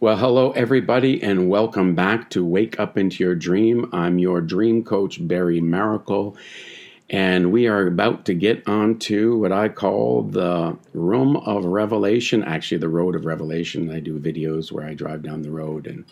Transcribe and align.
Well, 0.00 0.16
hello, 0.16 0.50
everybody, 0.52 1.22
and 1.22 1.50
welcome 1.50 1.94
back 1.94 2.30
to 2.30 2.42
Wake 2.42 2.80
Up 2.80 2.96
Into 2.96 3.22
Your 3.22 3.34
Dream. 3.34 3.90
I'm 3.92 4.18
your 4.18 4.40
dream 4.40 4.82
coach, 4.82 5.18
Barry 5.28 5.60
Maracle, 5.60 6.34
and 7.10 7.52
we 7.52 7.66
are 7.66 7.86
about 7.86 8.24
to 8.24 8.32
get 8.32 8.66
on 8.66 8.98
to 9.00 9.36
what 9.36 9.52
I 9.52 9.68
call 9.68 10.22
the 10.22 10.78
room 10.94 11.36
of 11.36 11.66
revelation, 11.66 12.42
actually, 12.42 12.78
the 12.78 12.88
road 12.88 13.14
of 13.14 13.26
revelation. 13.26 13.90
I 13.90 14.00
do 14.00 14.18
videos 14.18 14.72
where 14.72 14.86
I 14.86 14.94
drive 14.94 15.22
down 15.22 15.42
the 15.42 15.50
road 15.50 15.86
and 15.86 16.06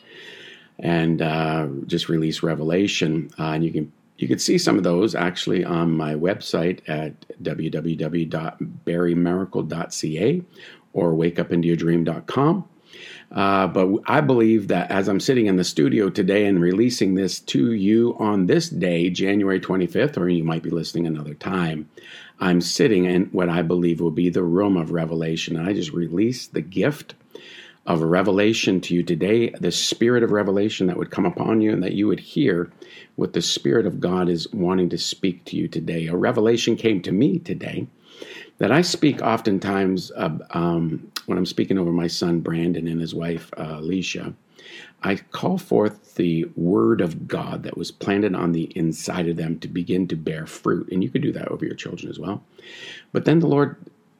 and 0.78 1.22
uh, 1.22 1.68
just 1.86 2.10
release 2.10 2.42
revelation, 2.42 3.30
uh, 3.38 3.52
and 3.52 3.64
you 3.64 3.72
can 3.72 3.90
you 4.18 4.28
can 4.28 4.38
see 4.38 4.58
some 4.58 4.76
of 4.76 4.84
those 4.84 5.14
actually 5.14 5.64
on 5.64 5.92
my 5.92 6.14
website 6.14 6.86
at 6.90 7.24
www.barrymaracle.ca 7.42 10.42
or 10.92 11.12
wakeupintoyourdream.com. 11.14 12.68
Uh, 13.30 13.66
but 13.66 13.88
I 14.06 14.20
believe 14.20 14.68
that 14.68 14.90
as 14.90 15.08
I'm 15.08 15.20
sitting 15.20 15.46
in 15.46 15.56
the 15.56 15.64
studio 15.64 16.08
today 16.08 16.46
and 16.46 16.60
releasing 16.60 17.14
this 17.14 17.40
to 17.40 17.72
you 17.72 18.16
on 18.18 18.46
this 18.46 18.70
day, 18.70 19.10
January 19.10 19.60
25th, 19.60 20.16
or 20.16 20.28
you 20.28 20.44
might 20.44 20.62
be 20.62 20.70
listening 20.70 21.06
another 21.06 21.34
time, 21.34 21.88
I'm 22.40 22.60
sitting 22.60 23.04
in 23.04 23.26
what 23.26 23.48
I 23.48 23.62
believe 23.62 24.00
will 24.00 24.10
be 24.10 24.30
the 24.30 24.42
room 24.42 24.76
of 24.76 24.92
revelation. 24.92 25.56
And 25.56 25.68
I 25.68 25.74
just 25.74 25.92
release 25.92 26.46
the 26.46 26.62
gift 26.62 27.14
of 27.86 28.02
revelation 28.02 28.80
to 28.82 28.94
you 28.94 29.02
today, 29.02 29.50
the 29.50 29.72
spirit 29.72 30.22
of 30.22 30.30
revelation 30.30 30.86
that 30.86 30.96
would 30.96 31.10
come 31.10 31.24
upon 31.26 31.60
you 31.60 31.72
and 31.72 31.82
that 31.82 31.94
you 31.94 32.06
would 32.06 32.20
hear 32.20 32.70
what 33.16 33.32
the 33.32 33.42
Spirit 33.42 33.86
of 33.86 33.98
God 33.98 34.28
is 34.28 34.52
wanting 34.52 34.90
to 34.90 34.98
speak 34.98 35.44
to 35.46 35.56
you 35.56 35.68
today. 35.68 36.06
A 36.06 36.14
revelation 36.14 36.76
came 36.76 37.00
to 37.02 37.12
me 37.12 37.38
today 37.38 37.86
that 38.58 38.70
I 38.70 38.82
speak 38.82 39.22
oftentimes 39.22 40.12
uh, 40.12 40.36
um, 40.50 41.10
when 41.28 41.38
I'm 41.38 41.46
speaking 41.46 41.78
over 41.78 41.92
my 41.92 42.06
son 42.06 42.40
Brandon 42.40 42.88
and 42.88 43.00
his 43.00 43.14
wife 43.14 43.50
uh, 43.56 43.76
Alicia. 43.78 44.34
I 45.02 45.16
call 45.16 45.58
forth 45.58 46.16
the 46.16 46.46
word 46.56 47.00
of 47.00 47.28
God 47.28 47.62
that 47.62 47.76
was 47.76 47.92
planted 47.92 48.34
on 48.34 48.52
the 48.52 48.64
inside 48.76 49.28
of 49.28 49.36
them 49.36 49.58
to 49.60 49.68
begin 49.68 50.08
to 50.08 50.16
bear 50.16 50.46
fruit. 50.46 50.88
And 50.90 51.04
you 51.04 51.10
could 51.10 51.22
do 51.22 51.32
that 51.32 51.48
over 51.48 51.64
your 51.64 51.76
children 51.76 52.10
as 52.10 52.18
well. 52.18 52.42
But 53.12 53.24
then 53.24 53.38
the 53.38 53.46
Lord, 53.46 53.76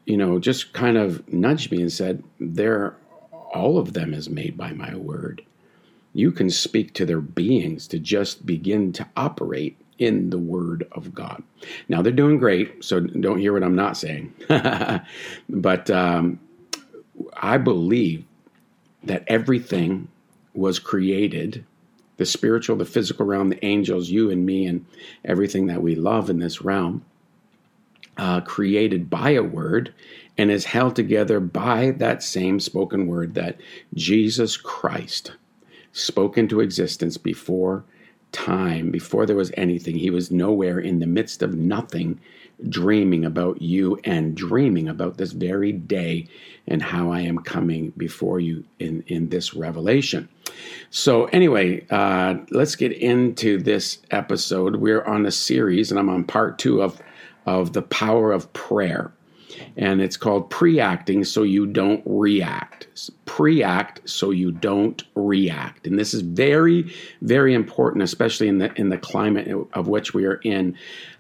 you 0.07 0.17
know, 0.17 0.39
just 0.39 0.73
kind 0.73 0.97
of 0.97 1.27
nudged 1.33 1.73
me 1.73 1.81
and 1.81 1.93
said, 1.93 2.23
There, 2.39 2.95
all 3.33 3.79
of 3.79 3.95
them 3.95 4.15
is 4.15 4.29
made 4.29 4.57
by 4.57 4.73
my 4.73 4.95
word. 4.95 5.43
You 6.13 6.31
can 6.33 6.51
speak 6.51 6.95
to 6.95 7.07
their 7.07 7.21
beings 7.21 7.87
to 7.89 7.99
just 7.99 8.47
begin 8.47 8.93
to 8.95 9.07
operate 9.17 9.79
in 9.99 10.31
the 10.31 10.39
Word 10.39 10.87
of 10.93 11.15
God. 11.15 11.43
Now 11.89 12.03
they're 12.03 12.13
doing 12.13 12.39
great, 12.39 12.85
so 12.85 13.01
don't 13.01 13.39
hear 13.39 13.53
what 13.53 13.63
I'm 13.63 13.77
not 13.77 13.97
saying. 13.97 14.33
but 15.49 15.91
um, 15.91 16.41
I 17.37 17.59
believe 17.59 18.25
that 19.03 19.25
everything 19.27 20.09
was 20.55 20.79
created 20.79 21.65
the 22.17 22.27
spiritual, 22.27 22.77
the 22.77 22.85
physical 22.85 23.25
realm, 23.25 23.49
the 23.49 23.65
angels, 23.65 24.11
you 24.11 24.31
and 24.31 24.45
me, 24.45 24.67
and 24.67 24.85
everything 25.25 25.67
that 25.69 25.83
we 25.83 25.95
love 25.95 26.29
in 26.29 26.41
this 26.41 26.61
realm. 26.63 27.05
Uh, 28.17 28.41
created 28.41 29.09
by 29.09 29.31
a 29.31 29.43
word 29.45 29.95
and 30.37 30.51
is 30.51 30.65
held 30.65 30.97
together 30.97 31.39
by 31.39 31.93
that 31.93 32.21
same 32.21 32.59
spoken 32.59 33.07
word 33.07 33.35
that 33.35 33.61
Jesus 33.95 34.57
Christ 34.57 35.37
spoke 35.93 36.37
into 36.37 36.61
existence 36.61 37.17
before 37.17 37.85
time, 38.33 38.91
before 38.91 39.25
there 39.25 39.37
was 39.37 39.53
anything, 39.57 39.97
he 39.97 40.11
was 40.11 40.31
nowhere 40.31 40.79
in 40.79 40.99
the 40.99 41.07
midst 41.07 41.43
of 41.43 41.55
nothing, 41.55 42.21
dreaming 42.69 43.25
about 43.25 43.63
you 43.63 43.99
and 44.05 44.35
dreaming 44.35 44.89
about 44.89 45.17
this 45.17 45.33
very 45.33 45.73
day 45.73 46.27
and 46.67 46.83
how 46.83 47.13
I 47.13 47.21
am 47.21 47.39
coming 47.39 47.93
before 47.97 48.41
you 48.41 48.65
in, 48.79 49.05
in 49.07 49.29
this 49.29 49.55
revelation. 49.55 50.29
So, 50.91 51.27
anyway, 51.27 51.87
uh, 51.91 52.37
let's 52.51 52.75
get 52.75 52.93
into 52.93 53.59
this 53.59 53.99
episode. 54.11 54.77
We're 54.77 55.05
on 55.05 55.27
a 55.27 55.31
series, 55.31 55.91
and 55.91 56.01
I'm 56.01 56.09
on 56.09 56.25
part 56.25 56.59
two 56.59 56.83
of, 56.83 57.01
of 57.47 57.73
the 57.73 57.83
power 57.83 58.33
of 58.33 58.53
prayer 58.53 59.13
and 59.77 60.01
it's 60.01 60.17
called 60.17 60.51
pre-acting 60.51 61.25
so 61.25 61.43
you 61.43 61.67
don't 61.67 62.03
react 62.07 62.89
pre-act 63.25 64.09
so 64.09 64.31
you 64.31 64.51
don't 64.51 65.05
react 65.15 65.87
and 65.87 65.99
this 65.99 66.15
is 66.15 66.23
very 66.23 66.93
very 67.23 67.55
important 67.55 68.03
especially 68.03 68.49
in 68.49 68.59
the 68.59 68.73
in 68.75 68.89
the 68.89 68.99
climate 68.99 69.49
of 69.73 69.89
which 69.89 70.15
we 70.15 70.25
are 70.25 70.41
in 70.45 70.77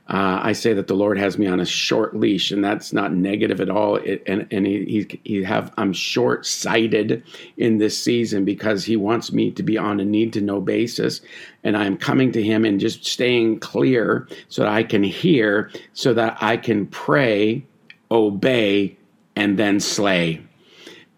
uh, 0.09 0.41
I 0.43 0.53
say 0.53 0.73
that 0.73 0.87
the 0.87 0.95
Lord 0.95 1.19
has 1.19 1.37
me 1.37 1.47
on 1.47 1.61
a 1.61 1.67
short 1.67 2.17
leash, 2.17 2.51
and 2.51 2.65
that's 2.65 2.95
not 2.95 3.13
negative 3.13 3.61
at 3.61 3.69
all. 3.69 3.97
It, 3.97 4.23
and 4.27 4.47
and 4.51 4.67
he, 4.67 4.85
he, 4.85 5.21
he 5.23 5.43
have 5.43 5.71
I'm 5.77 5.93
short 5.93 6.47
sighted 6.47 7.23
in 7.59 7.77
this 7.77 8.03
season 8.03 8.47
because 8.47 8.85
He 8.85 8.97
wants 8.97 9.33
me 9.33 9.51
to 9.51 9.63
be 9.63 9.77
on 9.77 10.01
a 10.01 10.05
need 10.05 10.33
to 10.33 10.41
know 10.41 10.63
basis, 10.63 11.21
and 11.63 11.77
I'm 11.77 11.99
coming 11.99 12.33
to 12.33 12.43
Him 12.43 12.65
and 12.65 12.81
just 12.81 13.05
staying 13.05 13.61
clear 13.61 14.27
so 14.49 14.63
that 14.63 14.73
I 14.73 14.83
can 14.83 15.03
hear, 15.03 15.71
so 15.93 16.15
that 16.15 16.39
I 16.41 16.57
can 16.57 16.87
pray 16.87 17.67
obey, 18.11 18.97
and 19.37 19.59
then 19.59 19.79
slay. 19.79 20.41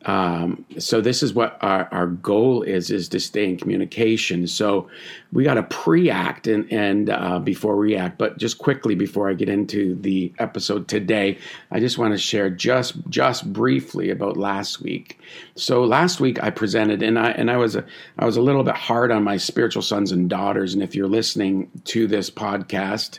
Um, 0.06 0.64
so 0.78 1.02
this 1.02 1.22
is 1.22 1.34
what 1.34 1.58
our, 1.60 1.86
our 1.92 2.06
goal 2.06 2.62
is: 2.62 2.90
is 2.90 3.08
to 3.10 3.20
stay 3.20 3.44
in 3.44 3.58
communication. 3.58 4.46
So 4.46 4.88
we 5.32 5.44
got 5.44 5.54
to 5.54 5.62
pre-act 5.64 6.46
and 6.46 6.70
and 6.72 7.10
uh, 7.10 7.38
before 7.38 7.76
react. 7.76 8.16
But 8.16 8.38
just 8.38 8.58
quickly 8.58 8.94
before 8.94 9.28
I 9.28 9.34
get 9.34 9.50
into 9.50 9.94
the 9.96 10.32
episode 10.38 10.88
today, 10.88 11.38
I 11.70 11.80
just 11.80 11.98
want 11.98 12.14
to 12.14 12.18
share 12.18 12.48
just 12.48 12.94
just 13.10 13.52
briefly 13.52 14.08
about 14.10 14.38
last 14.38 14.80
week. 14.80 15.20
So 15.54 15.84
last 15.84 16.18
week 16.18 16.42
I 16.42 16.48
presented, 16.48 17.02
and 17.02 17.18
I 17.18 17.32
and 17.32 17.50
I 17.50 17.58
was 17.58 17.76
a, 17.76 17.84
I 18.18 18.24
was 18.24 18.38
a 18.38 18.42
little 18.42 18.64
bit 18.64 18.76
hard 18.76 19.10
on 19.10 19.22
my 19.22 19.36
spiritual 19.36 19.82
sons 19.82 20.12
and 20.12 20.30
daughters. 20.30 20.72
And 20.72 20.82
if 20.82 20.94
you're 20.94 21.08
listening 21.08 21.70
to 21.84 22.06
this 22.06 22.30
podcast, 22.30 23.18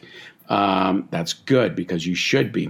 um, 0.50 1.08
that's 1.12 1.34
good 1.34 1.76
because 1.76 2.06
you 2.06 2.16
should 2.16 2.52
be. 2.52 2.70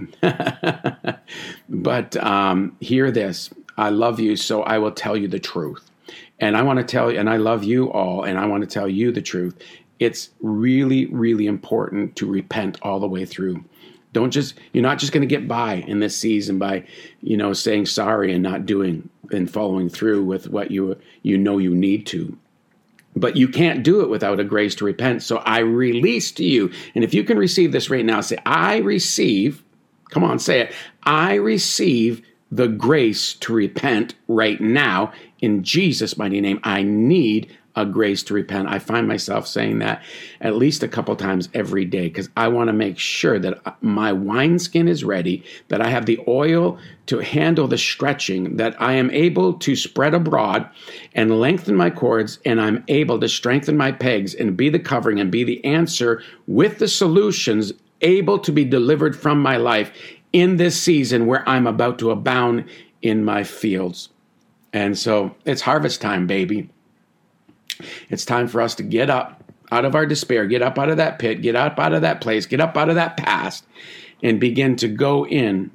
but 1.68 2.16
um, 2.18 2.76
hear 2.80 3.10
this 3.10 3.50
I 3.82 3.88
love 3.88 4.20
you, 4.20 4.36
so 4.36 4.62
I 4.62 4.78
will 4.78 4.92
tell 4.92 5.16
you 5.16 5.26
the 5.26 5.40
truth. 5.40 5.90
And 6.38 6.56
I 6.56 6.62
want 6.62 6.78
to 6.78 6.84
tell 6.84 7.10
you, 7.10 7.18
and 7.18 7.28
I 7.28 7.36
love 7.36 7.64
you 7.64 7.90
all, 7.90 8.22
and 8.22 8.38
I 8.38 8.46
want 8.46 8.62
to 8.62 8.68
tell 8.72 8.88
you 8.88 9.10
the 9.10 9.20
truth. 9.20 9.58
It's 9.98 10.30
really, 10.40 11.06
really 11.06 11.48
important 11.48 12.14
to 12.16 12.26
repent 12.26 12.78
all 12.82 13.00
the 13.00 13.08
way 13.08 13.24
through. 13.24 13.64
Don't 14.12 14.30
just, 14.30 14.54
you're 14.72 14.84
not 14.84 15.00
just 15.00 15.12
going 15.12 15.22
to 15.22 15.26
get 15.26 15.48
by 15.48 15.74
in 15.74 15.98
this 15.98 16.16
season 16.16 16.60
by, 16.60 16.84
you 17.22 17.36
know, 17.36 17.52
saying 17.52 17.86
sorry 17.86 18.32
and 18.32 18.40
not 18.40 18.66
doing 18.66 19.08
and 19.32 19.50
following 19.50 19.88
through 19.88 20.22
with 20.24 20.48
what 20.48 20.70
you 20.70 20.96
you 21.22 21.36
know 21.36 21.58
you 21.58 21.74
need 21.74 22.06
to 22.06 22.38
but 23.16 23.36
you 23.36 23.48
can't 23.48 23.82
do 23.82 24.00
it 24.00 24.08
without 24.08 24.40
a 24.40 24.44
grace 24.44 24.74
to 24.76 24.86
repent. 24.86 25.22
So 25.22 25.36
I 25.38 25.58
release 25.58 26.32
to 26.32 26.44
you. 26.44 26.72
And 26.94 27.04
if 27.04 27.12
you 27.12 27.24
can 27.24 27.38
receive 27.38 27.70
this 27.70 27.90
right 27.90 28.06
now, 28.06 28.22
say, 28.22 28.38
I 28.46 28.78
receive, 28.78 29.62
come 30.08 30.24
on, 30.24 30.38
say 30.38 30.60
it. 30.60 30.74
I 31.02 31.34
receive 31.34 32.22
the 32.52 32.68
grace 32.68 33.32
to 33.34 33.52
repent 33.52 34.14
right 34.28 34.60
now 34.60 35.10
in 35.40 35.64
Jesus' 35.64 36.18
mighty 36.18 36.40
name. 36.40 36.60
I 36.62 36.82
need 36.82 37.50
a 37.74 37.86
grace 37.86 38.22
to 38.22 38.34
repent. 38.34 38.68
I 38.68 38.78
find 38.78 39.08
myself 39.08 39.46
saying 39.46 39.78
that 39.78 40.02
at 40.42 40.56
least 40.56 40.82
a 40.82 40.88
couple 40.88 41.16
times 41.16 41.48
every 41.54 41.86
day 41.86 42.08
because 42.08 42.28
I 42.36 42.48
want 42.48 42.68
to 42.68 42.74
make 42.74 42.98
sure 42.98 43.38
that 43.38 43.78
my 43.80 44.12
wineskin 44.12 44.86
is 44.86 45.02
ready, 45.02 45.42
that 45.68 45.80
I 45.80 45.88
have 45.88 46.04
the 46.04 46.20
oil 46.28 46.78
to 47.06 47.20
handle 47.20 47.66
the 47.66 47.78
stretching, 47.78 48.58
that 48.58 48.80
I 48.80 48.92
am 48.92 49.10
able 49.10 49.54
to 49.54 49.74
spread 49.74 50.12
abroad 50.12 50.68
and 51.14 51.40
lengthen 51.40 51.74
my 51.74 51.88
cords, 51.88 52.38
and 52.44 52.60
I'm 52.60 52.84
able 52.88 53.18
to 53.20 53.28
strengthen 53.30 53.78
my 53.78 53.90
pegs 53.90 54.34
and 54.34 54.54
be 54.54 54.68
the 54.68 54.78
covering 54.78 55.18
and 55.18 55.32
be 55.32 55.42
the 55.42 55.64
answer 55.64 56.22
with 56.46 56.78
the 56.78 56.88
solutions 56.88 57.72
able 58.02 58.38
to 58.40 58.52
be 58.52 58.64
delivered 58.64 59.16
from 59.16 59.40
my 59.40 59.56
life 59.56 59.92
in 60.32 60.56
this 60.56 60.80
season 60.80 61.26
where 61.26 61.48
I'm 61.48 61.66
about 61.66 61.98
to 62.00 62.10
abound 62.10 62.64
in 63.02 63.24
my 63.24 63.44
fields. 63.44 64.08
And 64.72 64.98
so 64.98 65.34
it's 65.44 65.60
harvest 65.60 66.00
time, 66.00 66.26
baby. 66.26 66.70
It's 68.08 68.24
time 68.24 68.48
for 68.48 68.60
us 68.60 68.74
to 68.76 68.82
get 68.82 69.10
up 69.10 69.42
out 69.70 69.84
of 69.84 69.94
our 69.94 70.06
despair, 70.06 70.46
get 70.46 70.62
up 70.62 70.78
out 70.78 70.90
of 70.90 70.98
that 70.98 71.18
pit, 71.18 71.42
get 71.42 71.56
up 71.56 71.78
out 71.78 71.92
of 71.92 72.02
that 72.02 72.20
place, 72.20 72.46
get 72.46 72.60
up 72.60 72.76
out 72.76 72.88
of 72.88 72.94
that 72.94 73.16
past, 73.16 73.64
and 74.22 74.38
begin 74.38 74.76
to 74.76 74.88
go 74.88 75.26
in 75.26 75.70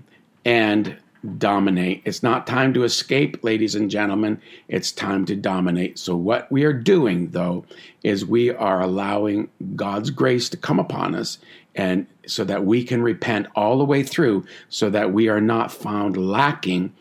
and 0.45 0.97
dominate. 1.37 2.01
It's 2.05 2.23
not 2.23 2.47
time 2.47 2.73
to 2.75 2.83
escape, 2.83 3.43
ladies 3.43 3.75
and 3.75 3.89
gentlemen. 3.89 4.39
It's 4.67 4.91
time 4.91 5.25
to 5.25 5.35
dominate. 5.35 5.99
So, 5.99 6.15
what 6.15 6.49
we 6.51 6.63
are 6.63 6.73
doing, 6.73 7.31
though, 7.31 7.65
is 8.03 8.25
we 8.25 8.51
are 8.51 8.81
allowing 8.81 9.49
God's 9.75 10.09
grace 10.09 10.47
to 10.49 10.57
come 10.57 10.79
upon 10.79 11.15
us 11.15 11.39
and 11.77 12.07
so 12.25 12.43
that 12.43 12.65
we 12.65 12.83
can 12.83 13.01
repent 13.01 13.47
all 13.55 13.77
the 13.77 13.85
way 13.85 14.03
through 14.03 14.43
so 14.67 14.89
that 14.89 15.13
we 15.13 15.29
are 15.29 15.39
not 15.39 15.71
found 15.71 16.17
lacking 16.17 16.91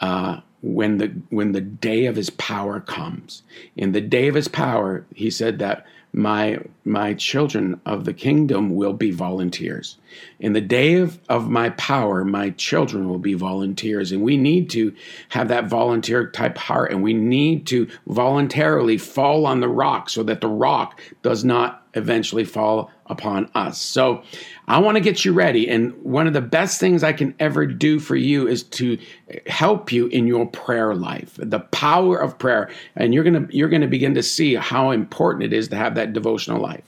uh, 0.00 0.40
when 0.62 0.98
the 0.98 1.06
when 1.30 1.52
the 1.52 1.60
day 1.60 2.06
of 2.06 2.16
his 2.16 2.28
power 2.30 2.80
comes. 2.80 3.42
In 3.76 3.92
the 3.92 4.00
day 4.00 4.26
of 4.28 4.34
his 4.34 4.48
power 4.48 5.06
he 5.14 5.30
said 5.30 5.60
that 5.60 5.86
my 6.12 6.58
my 6.84 7.14
children 7.14 7.80
of 7.86 8.04
the 8.04 8.12
kingdom 8.12 8.74
will 8.74 8.94
be 8.94 9.10
volunteers. 9.10 9.96
In 10.40 10.54
the 10.54 10.60
day 10.60 10.94
of, 10.94 11.20
of 11.28 11.48
my 11.48 11.70
power 11.70 12.24
my 12.24 12.50
children 12.50 13.08
will 13.08 13.18
be 13.18 13.34
volunteers 13.34 14.10
and 14.10 14.22
we 14.22 14.36
need 14.36 14.70
to 14.70 14.94
have 15.28 15.48
that 15.48 15.68
volunteer 15.68 16.28
type 16.30 16.58
heart 16.58 16.90
and 16.90 17.02
we 17.02 17.14
need 17.14 17.66
to 17.68 17.88
voluntarily 18.08 18.98
fall 18.98 19.46
on 19.46 19.60
the 19.60 19.68
rock 19.68 20.10
so 20.10 20.24
that 20.24 20.40
the 20.40 20.48
rock 20.48 21.00
does 21.22 21.44
not 21.44 21.85
eventually 21.96 22.44
fall 22.44 22.90
upon 23.06 23.50
us 23.54 23.80
so 23.80 24.22
I 24.68 24.78
want 24.78 24.96
to 24.96 25.00
get 25.00 25.24
you 25.24 25.32
ready. 25.32 25.68
And 25.68 25.94
one 26.02 26.26
of 26.26 26.32
the 26.32 26.40
best 26.40 26.80
things 26.80 27.04
I 27.04 27.12
can 27.12 27.34
ever 27.38 27.66
do 27.66 28.00
for 28.00 28.16
you 28.16 28.48
is 28.48 28.64
to 28.64 28.98
help 29.46 29.92
you 29.92 30.08
in 30.08 30.26
your 30.26 30.46
prayer 30.46 30.94
life, 30.94 31.34
the 31.38 31.60
power 31.60 32.18
of 32.18 32.38
prayer. 32.38 32.70
And 32.96 33.14
you're 33.14 33.24
going 33.24 33.46
to, 33.46 33.56
you're 33.56 33.68
going 33.68 33.82
to 33.82 33.88
begin 33.88 34.14
to 34.14 34.22
see 34.22 34.54
how 34.54 34.90
important 34.90 35.44
it 35.44 35.52
is 35.52 35.68
to 35.68 35.76
have 35.76 35.94
that 35.94 36.12
devotional 36.12 36.60
life. 36.60 36.84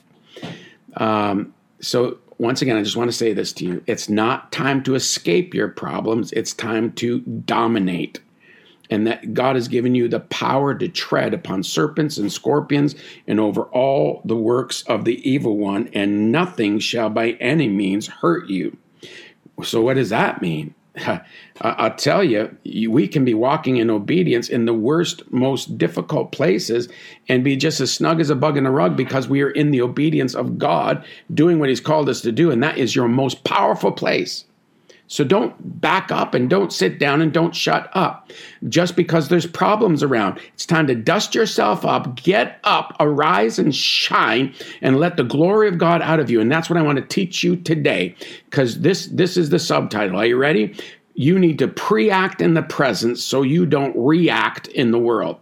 Um, 0.97 1.53
so 1.79 2.17
once 2.37 2.61
again, 2.61 2.75
I 2.75 2.83
just 2.83 2.97
want 2.97 3.09
to 3.09 3.15
say 3.15 3.33
this 3.33 3.53
to 3.53 3.65
you. 3.65 3.83
It's 3.87 4.09
not 4.09 4.51
time 4.51 4.83
to 4.83 4.95
escape 4.95 5.53
your 5.53 5.69
problems. 5.69 6.33
It's 6.33 6.53
time 6.53 6.91
to 6.93 7.19
dominate 7.19 8.19
and 8.89 9.05
that 9.07 9.33
God 9.33 9.55
has 9.55 9.67
given 9.67 9.95
you 9.95 10.07
the 10.07 10.19
power 10.19 10.73
to 10.75 10.87
tread 10.87 11.33
upon 11.33 11.63
serpents 11.63 12.17
and 12.17 12.31
scorpions 12.31 12.95
and 13.27 13.39
over 13.39 13.63
all 13.63 14.21
the 14.25 14.35
works 14.35 14.83
of 14.83 15.05
the 15.05 15.29
evil 15.29 15.57
one, 15.57 15.89
and 15.93 16.31
nothing 16.31 16.79
shall 16.79 17.09
by 17.09 17.31
any 17.33 17.67
means 17.67 18.07
hurt 18.07 18.49
you. 18.49 18.77
So, 19.63 19.81
what 19.81 19.95
does 19.95 20.09
that 20.09 20.41
mean? 20.41 20.73
I'll 21.61 21.95
tell 21.95 22.23
you, 22.23 22.55
we 22.89 23.07
can 23.07 23.25
be 23.25 23.33
walking 23.33 23.77
in 23.77 23.89
obedience 23.89 24.49
in 24.49 24.65
the 24.65 24.73
worst, 24.73 25.31
most 25.31 25.77
difficult 25.77 26.31
places 26.31 26.87
and 27.27 27.43
be 27.43 27.55
just 27.55 27.79
as 27.79 27.93
snug 27.93 28.19
as 28.19 28.29
a 28.29 28.35
bug 28.35 28.57
in 28.57 28.65
a 28.65 28.71
rug 28.71 28.95
because 28.95 29.27
we 29.27 29.41
are 29.41 29.51
in 29.51 29.71
the 29.71 29.81
obedience 29.81 30.35
of 30.35 30.57
God, 30.57 31.03
doing 31.33 31.59
what 31.59 31.69
He's 31.69 31.81
called 31.81 32.09
us 32.09 32.21
to 32.21 32.31
do. 32.31 32.51
And 32.51 32.63
that 32.63 32.77
is 32.77 32.95
your 32.95 33.07
most 33.07 33.43
powerful 33.43 33.91
place. 33.91 34.45
So 35.09 35.23
don't 35.23 35.81
back 35.81 36.11
up 36.11 36.35
and 36.35 36.47
don't 36.47 36.71
sit 36.71 36.99
down 36.99 37.19
and 37.19 37.33
don't 37.33 37.55
shut 37.55 37.89
up 37.93 38.31
just 38.69 38.95
because 38.95 39.27
there's 39.27 39.47
problems 39.47 40.03
around. 40.03 40.39
It's 40.53 40.67
time 40.67 40.85
to 40.85 40.93
dust 40.93 41.33
yourself 41.33 41.83
up, 41.83 42.15
get 42.15 42.59
up, 42.63 42.95
arise 42.99 43.57
and 43.57 43.75
shine 43.75 44.53
and 44.81 44.99
let 44.99 45.17
the 45.17 45.23
glory 45.23 45.67
of 45.67 45.79
God 45.79 46.03
out 46.03 46.19
of 46.19 46.29
you. 46.29 46.39
And 46.39 46.51
that's 46.51 46.69
what 46.69 46.77
I 46.77 46.83
want 46.83 46.97
to 46.97 47.03
teach 47.03 47.43
you 47.43 47.55
today 47.55 48.15
because 48.45 48.81
this 48.81 49.07
this 49.07 49.35
is 49.35 49.49
the 49.49 49.57
subtitle. 49.57 50.19
Are 50.19 50.27
you 50.27 50.37
ready? 50.37 50.75
You 51.15 51.39
need 51.39 51.57
to 51.57 51.67
pre-act 51.67 52.39
in 52.39 52.53
the 52.53 52.61
presence 52.61 53.23
so 53.23 53.41
you 53.41 53.65
don't 53.65 53.97
react 53.97 54.67
in 54.67 54.91
the 54.91 54.99
world. 54.99 55.39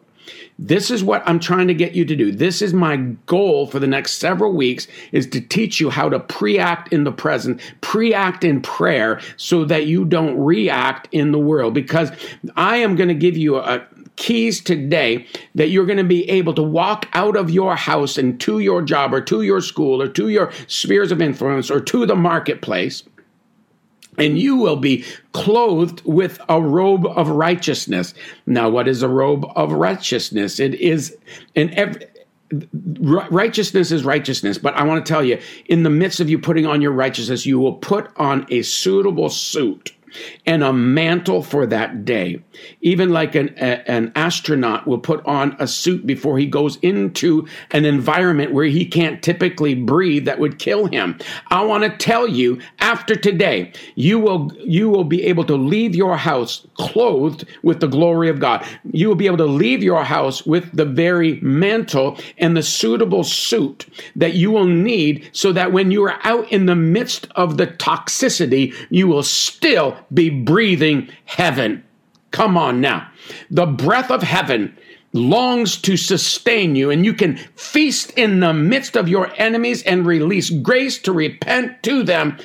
This 0.60 0.90
is 0.90 1.04
what 1.04 1.22
I'm 1.28 1.40
trying 1.40 1.68
to 1.68 1.74
get 1.74 1.94
you 1.94 2.04
to 2.06 2.16
do. 2.16 2.32
This 2.32 2.62
is 2.64 2.74
my 2.74 2.98
goal 3.28 3.68
for 3.68 3.80
the 3.80 3.88
next 3.88 4.14
several 4.14 4.54
weeks 4.54 4.88
is 5.12 5.28
to 5.28 5.42
teach 5.42 5.80
you 5.80 5.92
how 5.92 6.10
to 6.10 6.20
pre-act 6.20 6.92
in 6.92 7.04
the 7.04 7.12
present, 7.12 7.62
pre-act 7.82 8.44
in 8.44 8.62
prayer 8.62 9.22
so 9.38 9.66
that 9.66 9.86
you 9.86 10.04
don't 10.04 10.38
react 10.38 11.08
in 11.12 11.32
the 11.32 11.40
world 11.40 11.76
because 11.76 12.12
I 12.56 12.78
am 12.78 12.96
going 12.96 13.10
to 13.10 13.16
give 13.16 13.38
you 13.38 13.58
a 13.58 13.86
keys 14.16 14.60
today 14.60 15.28
that 15.54 15.70
you're 15.70 15.86
going 15.86 15.98
to 15.98 16.04
be 16.04 16.28
able 16.28 16.54
to 16.56 16.64
walk 16.64 17.08
out 17.14 17.36
of 17.36 17.52
your 17.52 17.76
house 17.76 18.18
and 18.18 18.40
to 18.42 18.58
your 18.58 18.82
job 18.82 19.14
or 19.14 19.22
to 19.22 19.44
your 19.44 19.62
school 19.62 20.02
or 20.02 20.08
to 20.08 20.30
your 20.30 20.52
spheres 20.66 21.12
of 21.12 21.22
influence 21.22 21.70
or 21.70 21.80
to 21.80 22.04
the 22.08 22.16
marketplace 22.16 23.04
and 24.18 24.40
you 24.40 24.56
will 24.56 24.76
be 24.76 25.06
clothed 25.34 26.02
with 26.06 26.40
a 26.50 26.62
robe 26.62 27.06
of 27.06 27.30
righteousness. 27.30 28.14
Now, 28.46 28.70
what 28.70 28.88
is 28.88 29.04
a 29.04 29.10
robe 29.10 29.46
of 29.56 29.72
righteousness? 29.72 30.60
It 30.60 30.76
is 30.76 31.16
an 31.56 32.00
righteousness 33.02 33.92
is 33.92 34.06
righteousness, 34.06 34.58
but 34.58 34.74
I 34.76 34.84
want 34.84 35.06
to 35.06 35.14
tell 35.14 35.24
you, 35.24 35.40
in 35.66 35.84
the 35.84 35.90
midst 35.90 36.22
of 36.22 36.30
you 36.30 36.40
putting 36.40 36.66
on 36.66 36.82
your 36.82 36.94
righteousness, 36.94 37.46
you 37.46 37.60
will 37.60 37.74
put 37.74 38.10
on 38.16 38.46
a 38.50 38.62
suitable 38.62 39.30
suit 39.30 39.92
and 40.46 40.64
a 40.64 40.74
mantle 40.74 41.44
for 41.44 41.66
that 41.66 42.06
day. 42.06 42.42
Even 42.82 43.10
like 43.10 43.36
an, 43.36 43.54
a, 43.58 43.90
an 43.90 44.12
astronaut 44.16 44.88
will 44.88 44.98
put 44.98 45.26
on 45.26 45.56
a 45.60 45.68
suit 45.68 46.06
before 46.06 46.38
he 46.38 46.46
goes 46.46 46.78
into 46.78 47.48
an 47.72 47.86
environment 47.86 48.54
where 48.54 48.66
he 48.66 48.86
can't 48.86 49.22
typically 49.22 49.76
breathe 49.76 50.26
that 50.26 50.40
would 50.40 50.60
kill 50.60 50.86
him. 50.86 51.18
I 51.48 51.64
want 51.64 51.84
to 51.84 51.98
tell 51.98 52.28
you 52.28 52.60
after 52.80 53.16
today, 53.16 53.72
you 53.96 54.20
will, 54.20 54.52
you 54.60 54.90
will 54.90 55.04
be 55.04 55.24
able 55.24 55.44
to 55.46 55.56
leave 55.56 55.96
your 55.96 56.18
house 56.18 56.66
clothed 56.76 57.46
with 57.64 57.80
the 57.80 57.88
glory 57.88 58.30
of 58.30 58.40
God. 58.40 58.66
You 58.92 59.08
will 59.08 59.16
be 59.16 59.28
able 59.28 59.38
to 59.38 59.46
leave 59.46 59.84
your 59.84 60.04
house 60.04 60.46
with 60.46 60.76
the 60.76 60.86
very 60.86 61.40
mantle 61.42 62.18
and 62.38 62.56
the 62.56 62.64
suitable 62.64 63.24
suit 63.24 63.86
that 64.16 64.34
you 64.34 64.52
will 64.52 64.66
need 64.66 65.30
so 65.32 65.52
that 65.54 65.72
when 65.72 65.92
you 65.92 66.04
are 66.04 66.20
out 66.24 66.52
in 66.52 66.66
the 66.66 66.76
midst 66.76 67.28
of 67.36 67.58
the 67.58 67.68
toxicity, 67.68 68.74
you 68.90 69.08
will 69.08 69.24
still 69.24 69.97
be 70.14 70.30
breathing 70.30 71.10
heaven. 71.26 71.84
Come 72.32 72.58
on 72.58 72.82
now. 72.82 73.10
The 73.50 73.66
breath 73.66 74.12
of 74.12 74.24
heaven 74.24 74.78
longs 75.14 75.78
to 75.78 75.98
sustain 75.98 76.76
you, 76.76 76.90
and 76.90 77.06
you 77.06 77.14
can 77.14 77.38
feast 77.56 78.12
in 78.12 78.40
the 78.40 78.54
midst 78.54 78.96
of 78.96 79.10
your 79.10 79.32
enemies 79.38 79.84
and 79.84 80.06
release 80.06 80.50
grace 80.50 80.98
to 81.00 81.12
repent 81.12 81.82
to 81.84 82.04
them 82.04 82.38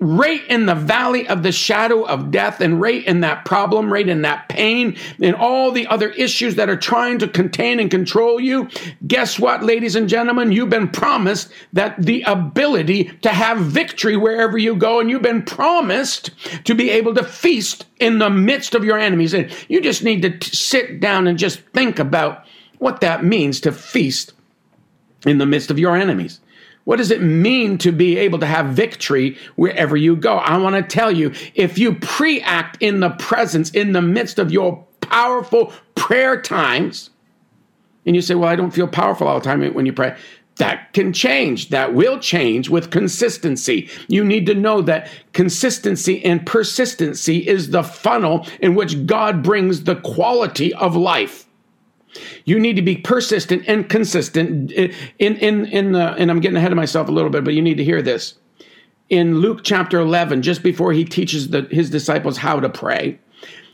right 0.00 0.44
in 0.48 0.66
the 0.66 0.74
valley 0.74 1.26
of 1.28 1.42
the 1.42 1.52
shadow 1.52 2.02
of 2.04 2.30
death 2.30 2.60
and 2.60 2.80
right 2.80 3.04
in 3.04 3.20
that 3.20 3.44
problem, 3.44 3.92
right 3.92 4.08
in 4.08 4.22
that 4.22 4.48
pain 4.48 4.96
and 5.20 5.34
all 5.34 5.70
the 5.70 5.86
other 5.86 6.10
issues 6.10 6.54
that 6.56 6.68
are 6.68 6.76
trying 6.76 7.18
to 7.18 7.28
contain 7.28 7.80
and 7.80 7.90
control 7.90 8.40
you, 8.40 8.68
guess 9.06 9.38
what, 9.38 9.62
ladies 9.62 9.96
and 9.96 10.08
gentlemen? 10.08 10.52
You've 10.52 10.70
been 10.70 10.88
promised 10.88 11.52
that 11.72 12.00
the 12.00 12.22
ability 12.22 13.04
to 13.22 13.30
have 13.30 13.58
victory 13.58 14.16
wherever 14.16 14.58
you 14.58 14.76
go, 14.76 15.00
and 15.00 15.10
you've 15.10 15.22
been 15.22 15.42
promised 15.42 16.30
to 16.64 16.74
be 16.74 16.90
able 16.90 17.14
to 17.14 17.24
feast 17.24 17.86
in 18.00 18.18
the 18.18 18.30
midst 18.30 18.74
of 18.74 18.84
your 18.84 18.98
enemies. 18.98 19.34
And 19.34 19.50
you 19.68 19.80
just 19.80 20.02
need 20.02 20.22
to 20.22 20.38
t- 20.38 20.56
sit 20.56 21.00
down 21.00 21.26
and 21.26 21.38
just 21.38 21.60
think 21.72 21.98
about 21.98 22.44
what 22.78 23.00
that 23.00 23.24
means 23.24 23.60
to 23.60 23.72
feast 23.72 24.32
in 25.24 25.38
the 25.38 25.46
midst 25.46 25.70
of 25.70 25.78
your 25.78 25.96
enemies. 25.96 26.40
What 26.84 26.96
does 26.96 27.10
it 27.10 27.22
mean 27.22 27.78
to 27.78 27.92
be 27.92 28.18
able 28.18 28.38
to 28.40 28.46
have 28.46 28.66
victory 28.66 29.36
wherever 29.56 29.96
you 29.96 30.16
go? 30.16 30.38
I 30.38 30.56
want 30.56 30.74
to 30.76 30.82
tell 30.82 31.12
you 31.12 31.32
if 31.54 31.78
you 31.78 31.94
pre 31.94 32.40
act 32.40 32.76
in 32.80 33.00
the 33.00 33.10
presence, 33.10 33.70
in 33.70 33.92
the 33.92 34.02
midst 34.02 34.38
of 34.38 34.50
your 34.50 34.84
powerful 35.00 35.72
prayer 35.94 36.40
times, 36.40 37.10
and 38.04 38.16
you 38.16 38.22
say, 38.22 38.34
Well, 38.34 38.48
I 38.48 38.56
don't 38.56 38.72
feel 38.72 38.88
powerful 38.88 39.28
all 39.28 39.38
the 39.38 39.44
time 39.44 39.62
when 39.74 39.86
you 39.86 39.92
pray. 39.92 40.16
That 40.56 40.92
can 40.92 41.12
change. 41.12 41.70
That 41.70 41.94
will 41.94 42.18
change 42.18 42.68
with 42.68 42.90
consistency. 42.90 43.88
You 44.08 44.22
need 44.22 44.44
to 44.46 44.54
know 44.54 44.82
that 44.82 45.08
consistency 45.32 46.22
and 46.24 46.44
persistency 46.44 47.38
is 47.48 47.70
the 47.70 47.82
funnel 47.82 48.46
in 48.60 48.74
which 48.74 49.06
God 49.06 49.42
brings 49.42 49.84
the 49.84 49.96
quality 49.96 50.74
of 50.74 50.94
life. 50.94 51.46
You 52.44 52.58
need 52.58 52.76
to 52.76 52.82
be 52.82 52.96
persistent 52.96 53.64
and 53.66 53.88
consistent. 53.88 54.72
Eh, 54.74 54.92
in 55.18 55.36
in 55.36 55.66
in 55.66 55.92
the 55.92 56.12
and 56.12 56.30
I'm 56.30 56.40
getting 56.40 56.56
ahead 56.56 56.72
of 56.72 56.76
myself 56.76 57.08
a 57.08 57.12
little 57.12 57.30
bit, 57.30 57.44
but 57.44 57.54
you 57.54 57.62
need 57.62 57.78
to 57.78 57.84
hear 57.84 58.02
this. 58.02 58.34
In 59.08 59.38
Luke 59.38 59.60
chapter 59.62 60.00
11, 60.00 60.40
just 60.42 60.62
before 60.62 60.92
he 60.92 61.04
teaches 61.04 61.50
the, 61.50 61.62
his 61.70 61.90
disciples 61.90 62.38
how 62.38 62.60
to 62.60 62.68
pray, 62.68 63.18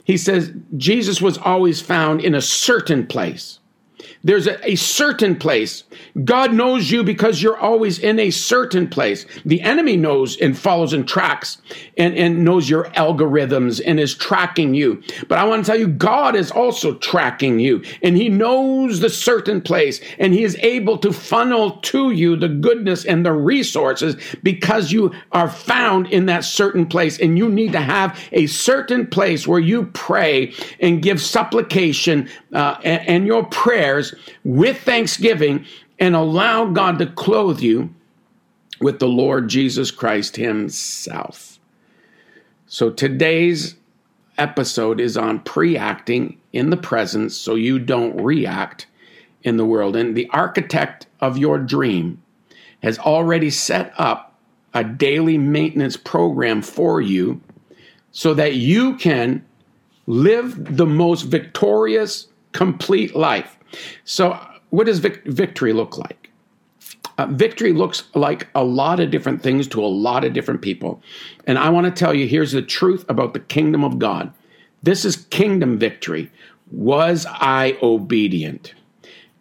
he 0.04 0.16
says 0.16 0.52
Jesus 0.76 1.20
was 1.20 1.38
always 1.38 1.80
found 1.80 2.20
in 2.22 2.34
a 2.34 2.40
certain 2.40 3.06
place. 3.06 3.60
There's 4.24 4.48
a, 4.48 4.70
a, 4.70 4.74
certain 4.74 5.36
place. 5.36 5.84
God 6.24 6.52
knows 6.52 6.90
you 6.90 7.04
because 7.04 7.40
you're 7.40 7.56
always 7.56 8.00
in 8.00 8.18
a 8.18 8.30
certain 8.30 8.88
place. 8.88 9.26
The 9.44 9.60
enemy 9.60 9.96
knows 9.96 10.36
and 10.38 10.58
follows 10.58 10.92
and 10.92 11.06
tracks 11.06 11.58
and, 11.96 12.16
and 12.16 12.44
knows 12.44 12.68
your 12.68 12.84
algorithms 12.90 13.80
and 13.84 14.00
is 14.00 14.14
tracking 14.14 14.74
you. 14.74 15.02
But 15.28 15.38
I 15.38 15.44
want 15.44 15.64
to 15.64 15.70
tell 15.70 15.78
you, 15.78 15.86
God 15.86 16.34
is 16.34 16.50
also 16.50 16.94
tracking 16.94 17.60
you 17.60 17.84
and 18.02 18.16
he 18.16 18.28
knows 18.28 18.98
the 19.00 19.08
certain 19.08 19.60
place 19.60 20.00
and 20.18 20.34
he 20.34 20.42
is 20.42 20.56
able 20.56 20.98
to 20.98 21.12
funnel 21.12 21.78
to 21.82 22.10
you 22.10 22.34
the 22.34 22.48
goodness 22.48 23.04
and 23.04 23.24
the 23.24 23.32
resources 23.32 24.16
because 24.42 24.90
you 24.90 25.12
are 25.30 25.48
found 25.48 26.08
in 26.08 26.26
that 26.26 26.44
certain 26.44 26.86
place. 26.86 27.20
And 27.20 27.38
you 27.38 27.48
need 27.48 27.72
to 27.72 27.80
have 27.80 28.18
a 28.32 28.46
certain 28.46 29.06
place 29.06 29.46
where 29.46 29.60
you 29.60 29.86
pray 29.94 30.52
and 30.80 31.02
give 31.02 31.20
supplication 31.20 32.28
uh, 32.52 32.78
and, 32.82 33.08
and 33.08 33.26
your 33.26 33.44
prayers 33.46 34.07
with 34.44 34.80
thanksgiving 34.80 35.64
and 35.98 36.14
allow 36.14 36.66
God 36.66 36.98
to 36.98 37.06
clothe 37.06 37.60
you 37.60 37.94
with 38.80 38.98
the 38.98 39.08
Lord 39.08 39.48
Jesus 39.48 39.90
Christ 39.90 40.36
Himself. 40.36 41.58
So 42.66 42.90
today's 42.90 43.76
episode 44.36 45.00
is 45.00 45.16
on 45.16 45.40
pre 45.40 45.76
acting 45.76 46.38
in 46.52 46.70
the 46.70 46.76
presence 46.76 47.36
so 47.36 47.54
you 47.54 47.78
don't 47.78 48.20
react 48.20 48.86
in 49.42 49.56
the 49.56 49.64
world. 49.64 49.96
And 49.96 50.16
the 50.16 50.28
architect 50.30 51.06
of 51.20 51.38
your 51.38 51.58
dream 51.58 52.22
has 52.82 52.98
already 52.98 53.50
set 53.50 53.92
up 53.98 54.34
a 54.74 54.84
daily 54.84 55.38
maintenance 55.38 55.96
program 55.96 56.62
for 56.62 57.00
you 57.00 57.40
so 58.12 58.34
that 58.34 58.54
you 58.54 58.96
can 58.96 59.44
live 60.06 60.76
the 60.76 60.86
most 60.86 61.22
victorious, 61.22 62.28
complete 62.52 63.14
life. 63.14 63.57
So, 64.04 64.38
what 64.70 64.86
does 64.86 64.98
vic- 64.98 65.24
victory 65.24 65.72
look 65.72 65.96
like? 65.96 66.30
Uh, 67.18 67.26
victory 67.26 67.72
looks 67.72 68.04
like 68.14 68.46
a 68.54 68.62
lot 68.62 69.00
of 69.00 69.10
different 69.10 69.42
things 69.42 69.66
to 69.66 69.84
a 69.84 69.86
lot 69.86 70.24
of 70.24 70.32
different 70.32 70.62
people. 70.62 71.02
And 71.46 71.58
I 71.58 71.68
want 71.68 71.86
to 71.86 71.90
tell 71.90 72.14
you 72.14 72.28
here's 72.28 72.52
the 72.52 72.62
truth 72.62 73.04
about 73.08 73.34
the 73.34 73.40
kingdom 73.40 73.82
of 73.82 73.98
God. 73.98 74.32
This 74.82 75.04
is 75.04 75.16
kingdom 75.16 75.78
victory. 75.78 76.30
Was 76.70 77.26
I 77.28 77.76
obedient? 77.82 78.74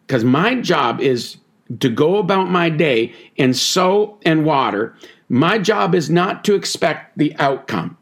Because 0.06 0.24
my 0.24 0.56
job 0.56 1.02
is 1.02 1.38
to 1.80 1.90
go 1.90 2.18
about 2.18 2.50
my 2.50 2.70
day 2.70 3.14
and 3.38 3.56
sow 3.56 4.18
and 4.26 4.46
water. 4.46 4.96
My 5.30 5.60
job 5.60 5.94
is 5.94 6.10
not 6.10 6.44
to 6.46 6.56
expect 6.56 7.18
the 7.18 7.36
outcome. 7.38 7.98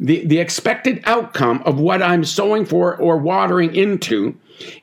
The, 0.00 0.24
the 0.26 0.38
expected 0.38 1.02
outcome 1.04 1.62
of 1.64 1.78
what 1.78 2.02
I'm 2.02 2.24
sowing 2.24 2.64
for 2.64 2.96
or 2.96 3.18
watering 3.18 3.74
into 3.74 4.36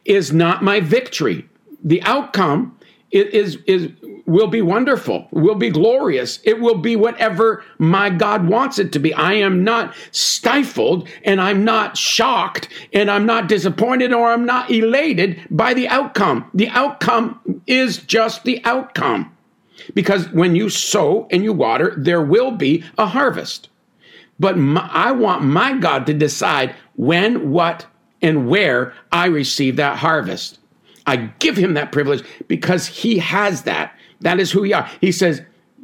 is 0.06 0.32
not 0.34 0.64
my 0.64 0.80
victory. 0.80 1.48
The 1.84 2.02
outcome 2.04 2.78
is, 3.12 3.58
is, 3.68 3.90
will 4.26 4.48
be 4.48 4.62
wonderful, 4.62 5.28
will 5.32 5.56
be 5.56 5.70
glorious. 5.70 6.40
It 6.44 6.60
will 6.60 6.76
be 6.76 6.96
whatever 6.96 7.64
my 7.78 8.10
God 8.10 8.48
wants 8.48 8.80
it 8.80 8.92
to 8.94 9.00
be. 9.00 9.14
I 9.14 9.34
am 9.34 9.64
not 9.64 9.94
stifled 10.12 11.08
and 11.24 11.40
I'm 11.40 11.64
not 11.64 11.98
shocked 11.98 12.70
and 12.92 13.10
I'm 13.10 13.26
not 13.26 13.48
disappointed 13.48 14.12
or 14.12 14.32
I'm 14.32 14.46
not 14.46 14.72
elated 14.72 15.40
by 15.50 15.74
the 15.74 15.88
outcome. 15.88 16.50
The 16.54 16.70
outcome 16.70 17.62
is 17.68 17.98
just 17.98 18.44
the 18.44 18.62
outcome. 18.66 19.32
Because 19.94 20.30
when 20.32 20.56
you 20.56 20.70
sow 20.70 21.28
and 21.32 21.44
you 21.44 21.54
water, 21.54 21.94
there 21.98 22.22
will 22.22 22.52
be 22.52 22.84
a 22.98 23.06
harvest. 23.06 23.70
But 24.40 24.58
my, 24.58 24.90
I 24.92 25.12
want 25.12 25.44
my 25.44 25.78
God 25.78 26.06
to 26.08 26.14
decide 26.14 26.76
when, 26.96 27.52
what, 27.52 27.86
and 28.22 28.48
where 28.48 28.94
I 29.12 29.28
receive 29.28 29.76
that 29.78 29.98
harvest. 29.98 30.60
I 31.08 31.18
give 31.40 31.58
him 31.58 31.76
that 31.76 31.92
privilege 31.92 32.24
because 32.48 32.88
he 32.88 33.20
has 33.20 33.64
that. 33.64 33.96
That 34.22 34.40
is 34.40 34.52
who 34.52 34.62
we 34.62 34.74
are. 34.74 34.90
He 35.02 35.12
says, 35.12 35.42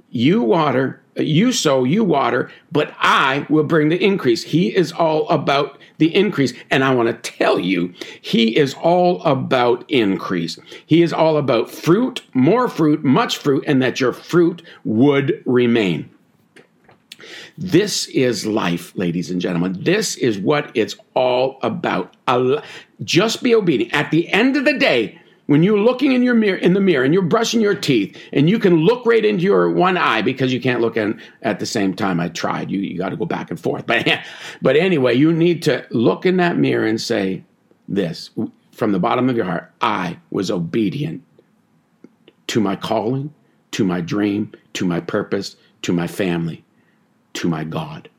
You 0.09 0.41
water, 0.41 1.01
you 1.15 1.51
sow, 1.51 1.83
you 1.83 2.03
water, 2.03 2.49
but 2.71 2.93
I 2.99 3.45
will 3.49 3.63
bring 3.63 3.89
the 3.89 4.03
increase. 4.03 4.43
He 4.43 4.75
is 4.75 4.91
all 4.91 5.27
about 5.29 5.77
the 5.97 6.13
increase. 6.15 6.53
And 6.71 6.83
I 6.83 6.95
want 6.95 7.09
to 7.09 7.31
tell 7.31 7.59
you, 7.59 7.93
he 8.21 8.57
is 8.57 8.73
all 8.75 9.21
about 9.23 9.89
increase. 9.89 10.57
He 10.85 11.01
is 11.03 11.13
all 11.13 11.37
about 11.37 11.69
fruit, 11.69 12.23
more 12.33 12.67
fruit, 12.67 13.03
much 13.03 13.37
fruit, 13.37 13.63
and 13.67 13.81
that 13.81 13.99
your 13.99 14.13
fruit 14.13 14.63
would 14.83 15.43
remain. 15.45 16.09
This 17.57 18.07
is 18.07 18.45
life, 18.45 18.95
ladies 18.95 19.29
and 19.31 19.41
gentlemen. 19.41 19.77
This 19.83 20.15
is 20.15 20.37
what 20.37 20.71
it's 20.75 20.95
all 21.15 21.59
about. 21.61 22.15
Just 23.03 23.43
be 23.43 23.55
obedient. 23.55 23.93
At 23.93 24.11
the 24.11 24.29
end 24.29 24.57
of 24.57 24.65
the 24.65 24.77
day, 24.77 25.21
when 25.51 25.63
you're 25.63 25.77
looking 25.77 26.13
in 26.13 26.23
your 26.23 26.33
mirror 26.33 26.57
in 26.57 26.73
the 26.73 26.79
mirror 26.79 27.03
and 27.03 27.13
you're 27.13 27.23
brushing 27.23 27.59
your 27.59 27.75
teeth 27.75 28.17
and 28.31 28.49
you 28.49 28.57
can 28.57 28.77
look 28.77 29.05
right 29.05 29.25
into 29.25 29.43
your 29.43 29.69
one 29.69 29.97
eye 29.97 30.21
because 30.21 30.53
you 30.53 30.61
can't 30.61 30.79
look 30.79 30.95
in 30.95 31.21
at 31.41 31.59
the 31.59 31.65
same 31.65 31.93
time 31.93 32.21
i 32.21 32.29
tried 32.29 32.71
you, 32.71 32.79
you 32.79 32.97
got 32.97 33.09
to 33.09 33.17
go 33.17 33.25
back 33.25 33.49
and 33.49 33.59
forth 33.59 33.85
but 33.87 34.07
but 34.61 34.77
anyway 34.77 35.13
you 35.13 35.33
need 35.33 35.61
to 35.61 35.85
look 35.89 36.25
in 36.25 36.37
that 36.37 36.57
mirror 36.57 36.85
and 36.85 37.01
say 37.01 37.43
this 37.89 38.29
from 38.71 38.93
the 38.93 38.99
bottom 38.99 39.29
of 39.29 39.35
your 39.35 39.43
heart 39.43 39.69
i 39.81 40.17
was 40.29 40.49
obedient 40.49 41.21
to 42.47 42.61
my 42.61 42.77
calling 42.77 43.33
to 43.71 43.83
my 43.83 43.99
dream 43.99 44.51
to 44.71 44.85
my 44.85 45.01
purpose 45.01 45.57
to 45.81 45.91
my 45.91 46.07
family 46.07 46.63
to 47.33 47.47
my 47.47 47.63
god 47.63 48.09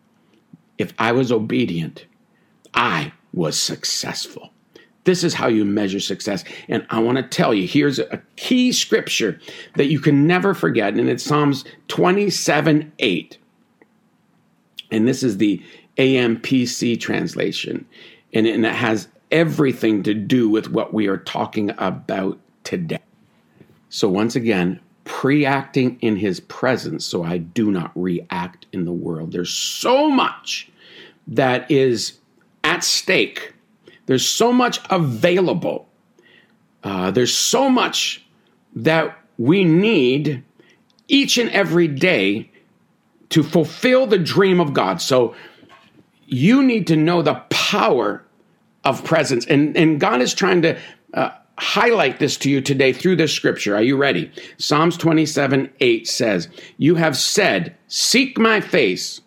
if 0.79 0.93
i 0.99 1.13
was 1.13 1.31
obedient 1.33 2.07
i 2.75 3.13
was 3.33 3.59
successful 3.59 4.53
this 5.05 5.25
is 5.25 5.35
how 5.35 5.49
you 5.49 5.65
measure 5.65 6.01
success. 6.01 6.45
And 6.69 6.87
I 6.91 7.01
want 7.01 7.17
to 7.17 7.25
tell 7.25 7.53
you 7.53 7.67
here's 7.67 7.99
a 7.99 8.23
key 8.37 8.73
scripture 8.73 9.41
that 9.75 9.87
you 9.87 9.99
can 9.99 10.27
never 10.27 10.55
forget, 10.55 10.95
and 10.95 11.09
it's 11.09 11.25
Psalms 11.25 11.65
27 11.89 12.93
8. 12.99 13.39
And 14.91 15.09
this 15.09 15.23
is 15.23 15.39
the 15.39 15.61
AMPC 15.97 17.01
translation. 17.01 17.87
And 18.33 18.47
it 18.47 18.63
has 18.65 19.09
everything 19.31 20.03
to 20.05 20.15
do 20.15 20.49
with 20.49 20.71
what 20.71 20.95
we 20.95 21.07
are 21.09 21.19
talking 21.19 21.71
about 21.79 22.39
today. 22.65 23.01
So, 23.89 24.09
once 24.09 24.37
again, 24.37 24.81
pre 25.05 25.45
acting 25.45 25.99
in 26.01 26.17
his 26.17 26.41
presence 26.41 27.05
so 27.05 27.23
I 27.23 27.39
do 27.39 27.71
not 27.71 27.93
react 27.95 28.67
in 28.73 28.85
the 28.85 28.93
world. 28.93 29.33
There's 29.33 29.53
so 29.53 30.11
much 30.11 30.71
that 31.27 31.71
is 31.71 32.19
at 32.65 32.85
stake 32.85 33.53
there's 34.07 34.27
so 34.27 34.53
much 34.53 34.81
available. 34.91 35.89
Uh, 36.83 37.11
there's 37.11 37.35
so 37.35 37.69
much 37.69 38.25
that 38.75 39.19
we 39.39 39.65
need 39.65 40.43
each 41.09 41.39
and 41.39 41.51
every 41.51 41.89
day 41.89 42.51
to 43.31 43.43
fulfill 43.43 44.07
the 44.07 44.19
dream 44.19 44.61
of 44.61 44.75
God. 44.75 45.01
So 45.01 45.35
you 46.27 46.63
need 46.63 46.87
to 46.89 46.97
know 46.97 47.23
the 47.23 47.35
power 47.51 48.25
of 48.85 49.05
presence. 49.05 49.47
And, 49.47 49.77
and 49.77 50.01
God 50.01 50.21
is 50.21 50.35
trying 50.35 50.63
to 50.63 50.79
uh, 51.15 51.31
highlight 51.59 52.19
this 52.19 52.37
to 52.39 52.51
you 52.51 52.61
today 52.61 52.93
through 52.93 53.17
this 53.17 53.33
scripture. 53.33 53.75
Are 53.75 53.83
you 53.83 53.97
ready? 53.97 54.31
Psalms 54.59 54.97
27 54.97 55.71
8 55.81 56.09
says, 56.09 56.49
You 56.79 56.97
have 56.97 57.17
said, 57.17 57.77
Seek 57.89 58.39
my 58.39 58.61
face 58.61 59.21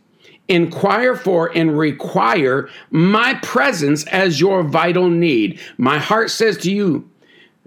inquire 0.48 1.16
for 1.16 1.52
and 1.58 1.78
require 1.78 2.70
my 2.92 3.34
presence 3.42 4.06
as 4.08 4.40
your 4.40 4.64
vital 4.64 5.10
need. 5.10 5.60
My 5.78 5.98
heart 5.98 6.30
says 6.30 6.58
to 6.60 6.72
you, 6.72 7.10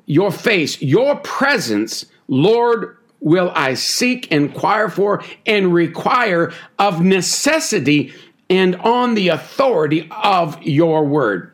your 0.06 0.32
face, 0.32 0.80
your 0.80 1.16
presence, 1.16 2.06
Lord, 2.28 2.96
will 3.20 3.52
I 3.54 3.74
seek, 3.74 4.30
inquire 4.32 4.88
for, 4.88 5.22
and 5.44 5.74
require 5.74 6.52
of 6.78 7.04
necessity 7.04 8.12
and 8.48 8.76
on 8.76 9.14
the 9.14 9.28
authority 9.28 10.08
of 10.10 10.62
your 10.62 11.04
word. 11.04 11.52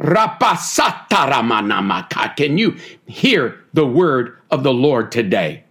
Choo! 0.00 0.26
Can 2.36 2.58
you 2.58 2.76
hear 3.06 3.64
the 3.72 3.86
word 3.86 4.38
of 4.50 4.62
the 4.62 4.74
Lord 4.74 5.10
today? 5.12 5.64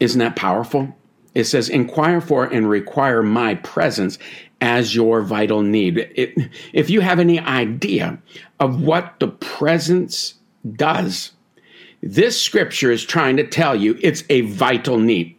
Isn't 0.00 0.18
that 0.18 0.36
powerful? 0.36 0.94
It 1.34 1.44
says, 1.44 1.68
inquire 1.68 2.20
for 2.20 2.44
and 2.44 2.68
require 2.68 3.22
my 3.22 3.54
presence 3.56 4.18
as 4.60 4.94
your 4.94 5.22
vital 5.22 5.62
need. 5.62 5.98
It, 5.98 6.50
if 6.72 6.90
you 6.90 7.00
have 7.00 7.18
any 7.18 7.38
idea 7.38 8.18
of 8.58 8.82
what 8.82 9.20
the 9.20 9.28
presence 9.28 10.34
does, 10.72 11.32
this 12.02 12.40
scripture 12.40 12.90
is 12.90 13.04
trying 13.04 13.36
to 13.36 13.46
tell 13.46 13.76
you 13.76 13.98
it's 14.02 14.24
a 14.28 14.42
vital 14.42 14.98
need. 14.98 15.37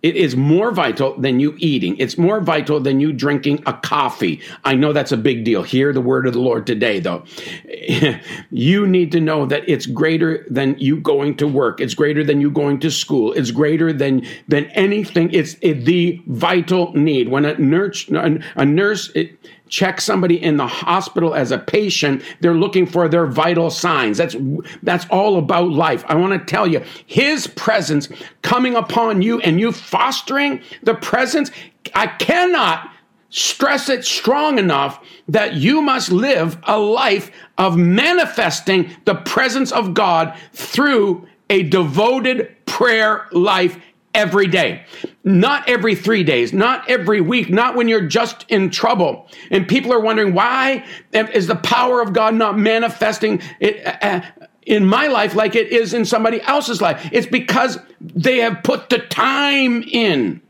It 0.00 0.14
is 0.14 0.36
more 0.36 0.70
vital 0.70 1.18
than 1.18 1.40
you 1.40 1.56
eating. 1.58 1.96
It's 1.96 2.16
more 2.16 2.40
vital 2.40 2.78
than 2.78 3.00
you 3.00 3.12
drinking 3.12 3.64
a 3.66 3.72
coffee. 3.72 4.40
I 4.64 4.74
know 4.76 4.92
that's 4.92 5.10
a 5.10 5.16
big 5.16 5.44
deal. 5.44 5.64
Hear 5.64 5.92
the 5.92 6.00
word 6.00 6.26
of 6.26 6.34
the 6.34 6.40
Lord 6.40 6.66
today, 6.66 7.00
though. 7.00 7.24
you 8.50 8.86
need 8.86 9.10
to 9.12 9.20
know 9.20 9.44
that 9.46 9.68
it's 9.68 9.86
greater 9.86 10.46
than 10.48 10.78
you 10.78 11.00
going 11.00 11.36
to 11.38 11.48
work. 11.48 11.80
It's 11.80 11.94
greater 11.94 12.22
than 12.22 12.40
you 12.40 12.50
going 12.50 12.78
to 12.80 12.90
school. 12.92 13.32
It's 13.32 13.50
greater 13.50 13.92
than 13.92 14.24
than 14.46 14.66
anything. 14.66 15.32
It's 15.32 15.54
the 15.54 16.22
vital 16.26 16.92
need. 16.92 17.28
When 17.28 17.44
a 17.44 17.58
nurse, 17.58 18.08
a 18.08 18.64
nurse, 18.64 19.10
it, 19.16 19.36
check 19.68 20.00
somebody 20.00 20.42
in 20.42 20.56
the 20.56 20.66
hospital 20.66 21.34
as 21.34 21.52
a 21.52 21.58
patient, 21.58 22.22
they're 22.40 22.54
looking 22.54 22.86
for 22.86 23.08
their 23.08 23.26
vital 23.26 23.70
signs. 23.70 24.18
That's 24.18 24.36
that's 24.82 25.06
all 25.10 25.38
about 25.38 25.70
life. 25.70 26.04
I 26.08 26.14
want 26.14 26.38
to 26.38 26.44
tell 26.44 26.66
you, 26.66 26.82
his 27.06 27.46
presence 27.46 28.08
coming 28.42 28.74
upon 28.74 29.22
you 29.22 29.40
and 29.40 29.60
you 29.60 29.72
fostering 29.72 30.62
the 30.82 30.94
presence, 30.94 31.50
I 31.94 32.06
cannot 32.06 32.90
stress 33.30 33.88
it 33.88 34.04
strong 34.04 34.58
enough 34.58 35.04
that 35.28 35.54
you 35.54 35.82
must 35.82 36.10
live 36.10 36.58
a 36.64 36.78
life 36.78 37.30
of 37.58 37.76
manifesting 37.76 38.90
the 39.04 39.16
presence 39.16 39.70
of 39.70 39.92
God 39.94 40.36
through 40.52 41.26
a 41.50 41.62
devoted 41.64 42.54
prayer 42.66 43.26
life 43.32 43.78
every 44.14 44.46
day. 44.46 44.84
Not 45.24 45.68
every 45.68 45.94
three 45.94 46.24
days, 46.24 46.52
not 46.52 46.88
every 46.88 47.20
week, 47.20 47.50
not 47.50 47.76
when 47.76 47.88
you're 47.88 48.06
just 48.06 48.46
in 48.48 48.70
trouble. 48.70 49.28
And 49.50 49.68
people 49.68 49.92
are 49.92 50.00
wondering, 50.00 50.34
why 50.34 50.84
is 51.12 51.46
the 51.46 51.56
power 51.56 52.00
of 52.00 52.12
God 52.12 52.34
not 52.34 52.58
manifesting 52.58 53.42
it, 53.60 53.86
uh, 54.02 54.22
in 54.62 54.86
my 54.86 55.06
life 55.06 55.34
like 55.34 55.54
it 55.54 55.68
is 55.68 55.94
in 55.94 56.04
somebody 56.04 56.40
else's 56.42 56.80
life? 56.80 57.08
It's 57.12 57.26
because 57.26 57.78
they 58.00 58.38
have 58.38 58.62
put 58.62 58.88
the 58.88 58.98
time 58.98 59.82
in. 59.82 60.40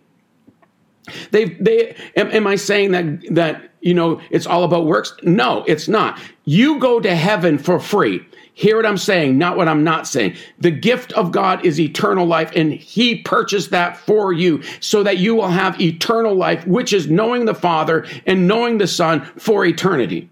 They, 1.30 1.46
they, 1.46 1.96
am, 2.16 2.30
am 2.30 2.46
I 2.46 2.56
saying 2.56 2.92
that, 2.92 3.34
that 3.34 3.70
you 3.80 3.94
know, 3.94 4.20
it's 4.30 4.46
all 4.46 4.64
about 4.64 4.86
works. 4.86 5.14
No, 5.22 5.64
it's 5.66 5.88
not. 5.88 6.20
You 6.44 6.78
go 6.78 7.00
to 7.00 7.14
heaven 7.14 7.58
for 7.58 7.80
free. 7.80 8.24
Hear 8.58 8.74
what 8.74 8.86
I'm 8.86 8.98
saying, 8.98 9.38
not 9.38 9.56
what 9.56 9.68
I'm 9.68 9.84
not 9.84 10.08
saying. 10.08 10.34
The 10.58 10.72
gift 10.72 11.12
of 11.12 11.30
God 11.30 11.64
is 11.64 11.78
eternal 11.78 12.26
life, 12.26 12.50
and 12.56 12.72
He 12.72 13.22
purchased 13.22 13.70
that 13.70 13.96
for 13.96 14.32
you 14.32 14.64
so 14.80 15.04
that 15.04 15.18
you 15.18 15.36
will 15.36 15.46
have 15.46 15.80
eternal 15.80 16.34
life, 16.34 16.66
which 16.66 16.92
is 16.92 17.08
knowing 17.08 17.44
the 17.44 17.54
Father 17.54 18.04
and 18.26 18.48
knowing 18.48 18.78
the 18.78 18.88
Son 18.88 19.24
for 19.36 19.64
eternity. 19.64 20.28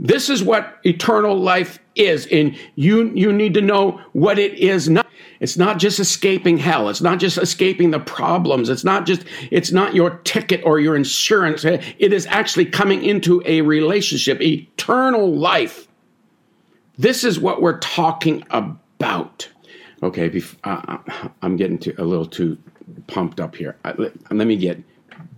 This 0.00 0.28
is 0.28 0.42
what 0.42 0.78
eternal 0.82 1.38
life 1.38 1.78
is, 1.94 2.26
and 2.32 2.58
you 2.74 3.12
you 3.14 3.32
need 3.32 3.54
to 3.54 3.60
know 3.60 4.00
what 4.10 4.40
it 4.40 4.54
is 4.54 4.88
not. 4.88 5.06
It's 5.38 5.56
not 5.56 5.78
just 5.78 6.00
escaping 6.00 6.58
hell. 6.58 6.88
It's 6.88 7.00
not 7.00 7.20
just 7.20 7.38
escaping 7.38 7.92
the 7.92 8.00
problems. 8.00 8.70
It's 8.70 8.82
not 8.82 9.06
just 9.06 9.24
it's 9.52 9.70
not 9.70 9.94
your 9.94 10.18
ticket 10.24 10.62
or 10.64 10.80
your 10.80 10.96
insurance. 10.96 11.64
It 11.64 12.12
is 12.12 12.26
actually 12.26 12.64
coming 12.64 13.04
into 13.04 13.40
a 13.46 13.60
relationship, 13.60 14.42
eternal 14.42 15.32
life 15.32 15.87
this 16.98 17.22
is 17.24 17.38
what 17.38 17.62
we're 17.62 17.78
talking 17.78 18.44
about. 18.50 19.48
Okay, 20.02 20.42
uh, 20.64 20.98
I'm 21.42 21.56
getting 21.56 21.80
a 21.96 22.04
little 22.04 22.26
too 22.26 22.58
pumped 23.06 23.40
up 23.40 23.54
here. 23.56 23.76
let, 23.84 24.32
let 24.32 24.46
me 24.46 24.56
get 24.56 24.82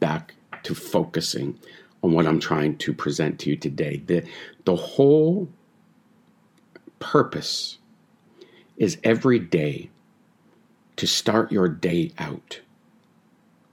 back 0.01 0.35
to 0.63 0.75
focusing 0.75 1.59
on 2.03 2.13
what 2.13 2.27
I'm 2.27 2.41
trying 2.41 2.77
to 2.79 2.93
present 2.93 3.39
to 3.41 3.51
you 3.51 3.57
today. 3.57 4.03
The, 4.07 4.25
the 4.65 4.77
whole 4.77 5.49
purpose 6.99 7.79
is 8.77 8.99
every 9.05 9.39
day 9.39 9.91
to 10.97 11.07
start 11.07 11.53
your 11.53 11.69
day 11.69 12.13
out 12.19 12.61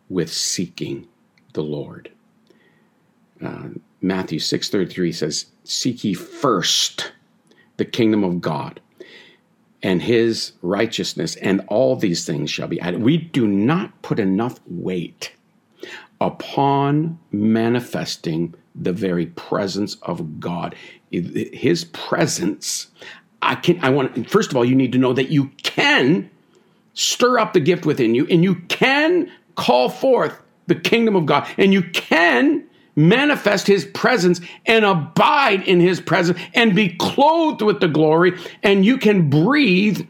with 0.10 0.32
seeking 0.32 1.08
the 1.54 1.64
Lord. 1.64 2.12
Uh, 3.42 3.70
Matthew 4.02 4.40
6:33 4.40 5.12
says, 5.12 5.46
"Seek 5.64 6.04
ye 6.04 6.14
first 6.14 7.12
the 7.78 7.86
kingdom 7.86 8.24
of 8.24 8.42
God 8.42 8.80
and 9.84 10.02
his 10.02 10.54
righteousness, 10.62 11.36
and 11.38 11.62
all 11.68 11.96
these 11.96 12.26
things 12.26 12.50
shall 12.50 12.68
be 12.68 12.80
added. 12.82 13.02
We 13.02 13.18
do 13.18 13.48
not 13.48 14.02
put 14.02 14.20
enough 14.20 14.60
weight 14.66 15.34
upon 16.20 17.20
manifesting 17.32 18.56
the 18.76 18.94
very 18.94 19.28
presence 19.28 19.96
of 20.02 20.40
God. 20.40 20.76
His 21.12 21.86
presence, 21.86 22.88
I 23.42 23.56
can 23.56 23.80
I 23.84 23.90
want 23.90 24.30
first 24.30 24.52
of 24.52 24.58
all, 24.58 24.66
you 24.66 24.76
need 24.76 24.92
to 24.94 24.98
know 24.98 25.14
that 25.14 25.30
you 25.30 25.52
can 25.64 26.30
stir 26.94 27.38
up 27.38 27.54
the 27.54 27.60
gift 27.60 27.86
within 27.86 28.16
you 28.16 28.26
and 28.28 28.44
you 28.44 28.56
can 28.68 29.32
call 29.56 29.90
forth 29.90 30.40
the 30.66 30.76
kingdom 30.76 31.16
of 31.16 31.26
God 31.26 31.48
and 31.58 31.72
you 31.72 31.84
can 31.84 32.67
manifest 32.98 33.68
his 33.68 33.86
presence 33.86 34.42
and 34.66 34.84
abide 34.84 35.62
in 35.62 35.80
his 35.80 36.02
presence 36.02 36.38
and 36.54 36.76
be 36.76 36.90
clothed 36.98 37.62
with 37.62 37.80
the 37.80 37.88
glory, 37.88 38.38
and 38.64 38.86
you 38.86 38.98
can 38.98 39.30
breathe 39.30 40.06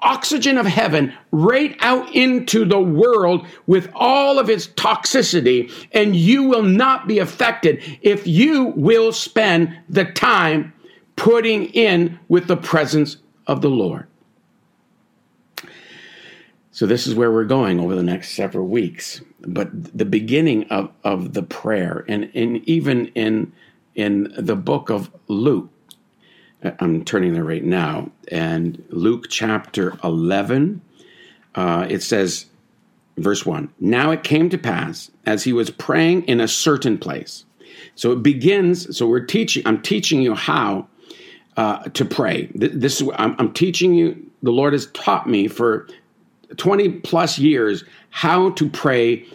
oxygen 0.00 0.56
of 0.56 0.64
heaven 0.64 1.12
right 1.32 1.76
out 1.80 2.14
into 2.14 2.64
the 2.64 2.80
world 2.80 3.46
with 3.66 3.90
all 3.94 4.38
of 4.38 4.48
its 4.48 4.68
toxicity, 4.68 5.70
and 5.92 6.14
you 6.14 6.44
will 6.44 6.62
not 6.62 7.08
be 7.08 7.18
affected 7.18 7.82
if 8.00 8.26
you 8.26 8.66
will 8.76 9.12
spend 9.12 9.76
the 9.88 10.04
time 10.04 10.72
putting 11.16 11.64
in 11.66 12.18
with 12.28 12.46
the 12.46 12.56
presence 12.56 13.16
of 13.48 13.60
the 13.60 13.70
Lord. 13.70 14.06
So, 16.78 16.86
this 16.86 17.08
is 17.08 17.14
where 17.16 17.32
we're 17.32 17.42
going 17.42 17.80
over 17.80 17.96
the 17.96 18.04
next 18.04 18.36
several 18.36 18.68
weeks 18.68 19.20
but 19.40 19.96
the 19.96 20.04
beginning 20.04 20.68
of, 20.68 20.92
of 21.02 21.32
the 21.32 21.42
prayer, 21.42 22.04
and, 22.06 22.30
and 22.36 22.58
even 22.68 23.06
in 23.16 23.52
in 23.96 24.32
the 24.38 24.54
book 24.54 24.88
of 24.88 25.10
Luke, 25.26 25.70
I'm 26.78 27.04
turning 27.04 27.34
there 27.34 27.42
right 27.42 27.64
now, 27.64 28.12
and 28.30 28.80
Luke 28.90 29.26
chapter 29.28 29.98
11, 30.04 30.80
uh, 31.56 31.86
it 31.90 32.04
says, 32.04 32.46
verse 33.16 33.44
1 33.44 33.70
Now 33.80 34.12
it 34.12 34.22
came 34.22 34.48
to 34.50 34.56
pass 34.56 35.10
as 35.26 35.42
he 35.42 35.52
was 35.52 35.70
praying 35.70 36.26
in 36.26 36.40
a 36.40 36.46
certain 36.46 36.96
place. 36.96 37.44
So 37.96 38.12
it 38.12 38.22
begins, 38.22 38.96
so 38.96 39.08
we're 39.08 39.26
teaching, 39.26 39.64
I'm 39.66 39.82
teaching 39.82 40.22
you 40.22 40.36
how 40.36 40.86
uh, 41.56 41.82
to 41.88 42.04
pray. 42.04 42.52
This 42.54 43.00
is, 43.00 43.10
I'm, 43.16 43.34
I'm 43.40 43.52
teaching 43.52 43.94
you, 43.94 44.30
the 44.44 44.52
Lord 44.52 44.74
has 44.74 44.86
taught 44.92 45.28
me 45.28 45.48
for 45.48 45.88
20 46.56 46.90
plus 47.00 47.38
years 47.38 47.84
how 48.10 48.50
to 48.50 48.68
pray 48.68 49.26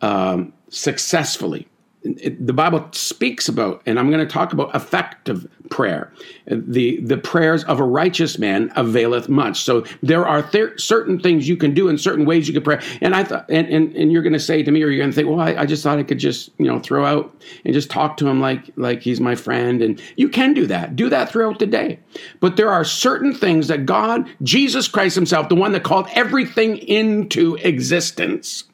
um, 0.00 0.52
successfully. 0.68 1.68
It, 2.04 2.44
the 2.46 2.52
Bible 2.52 2.88
speaks 2.92 3.48
about, 3.48 3.82
and 3.86 3.98
I'm 3.98 4.10
going 4.10 4.26
to 4.26 4.32
talk 4.32 4.52
about 4.52 4.74
effective 4.74 5.46
prayer. 5.70 6.12
The 6.46 7.00
the 7.00 7.16
prayers 7.16 7.64
of 7.64 7.80
a 7.80 7.84
righteous 7.84 8.38
man 8.38 8.72
availeth 8.76 9.28
much. 9.28 9.62
So 9.62 9.84
there 10.02 10.26
are 10.26 10.42
th- 10.42 10.80
certain 10.80 11.18
things 11.18 11.48
you 11.48 11.56
can 11.56 11.74
do 11.74 11.88
in 11.88 11.96
certain 11.96 12.24
ways 12.24 12.48
you 12.48 12.54
can 12.54 12.62
pray. 12.62 12.84
And 13.00 13.14
I 13.14 13.24
thought, 13.24 13.46
and, 13.48 13.68
and, 13.68 13.94
and 13.96 14.12
you're 14.12 14.22
going 14.22 14.32
to 14.32 14.40
say 14.40 14.62
to 14.62 14.70
me, 14.70 14.82
or 14.82 14.88
you're 14.88 14.98
going 14.98 15.10
to 15.10 15.14
think, 15.14 15.28
well, 15.28 15.40
I, 15.40 15.54
I, 15.62 15.66
just 15.66 15.82
thought 15.82 15.98
I 15.98 16.02
could 16.02 16.18
just 16.18 16.50
you 16.58 16.66
know 16.66 16.80
throw 16.80 17.04
out 17.04 17.34
and 17.64 17.72
just 17.72 17.90
talk 17.90 18.16
to 18.18 18.28
him 18.28 18.40
like 18.40 18.70
like 18.76 19.02
he's 19.02 19.20
my 19.20 19.34
friend. 19.34 19.80
And 19.80 20.00
you 20.16 20.28
can 20.28 20.54
do 20.54 20.66
that. 20.66 20.96
Do 20.96 21.08
that 21.08 21.30
throughout 21.30 21.58
the 21.58 21.66
day. 21.66 22.00
But 22.40 22.56
there 22.56 22.70
are 22.70 22.84
certain 22.84 23.34
things 23.34 23.68
that 23.68 23.86
God, 23.86 24.28
Jesus 24.42 24.88
Christ 24.88 25.14
Himself, 25.14 25.48
the 25.48 25.54
one 25.54 25.72
that 25.72 25.84
called 25.84 26.08
everything 26.14 26.78
into 26.78 27.56
existence 27.56 28.64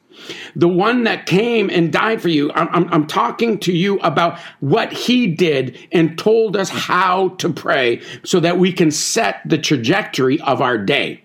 the 0.55 0.67
one 0.67 1.03
that 1.03 1.25
came 1.25 1.69
and 1.69 1.91
died 1.91 2.21
for 2.21 2.29
you. 2.29 2.51
I'm, 2.53 2.67
I'm, 2.69 2.93
I'm, 2.93 3.07
talking 3.07 3.59
to 3.59 3.73
you 3.73 3.97
about 3.99 4.39
what 4.59 4.93
he 4.93 5.27
did 5.27 5.77
and 5.91 6.17
told 6.17 6.55
us 6.55 6.69
how 6.69 7.29
to 7.29 7.51
pray 7.51 8.01
so 8.23 8.39
that 8.39 8.59
we 8.59 8.71
can 8.71 8.91
set 8.91 9.41
the 9.45 9.57
trajectory 9.57 10.39
of 10.41 10.61
our 10.61 10.77
day. 10.77 11.23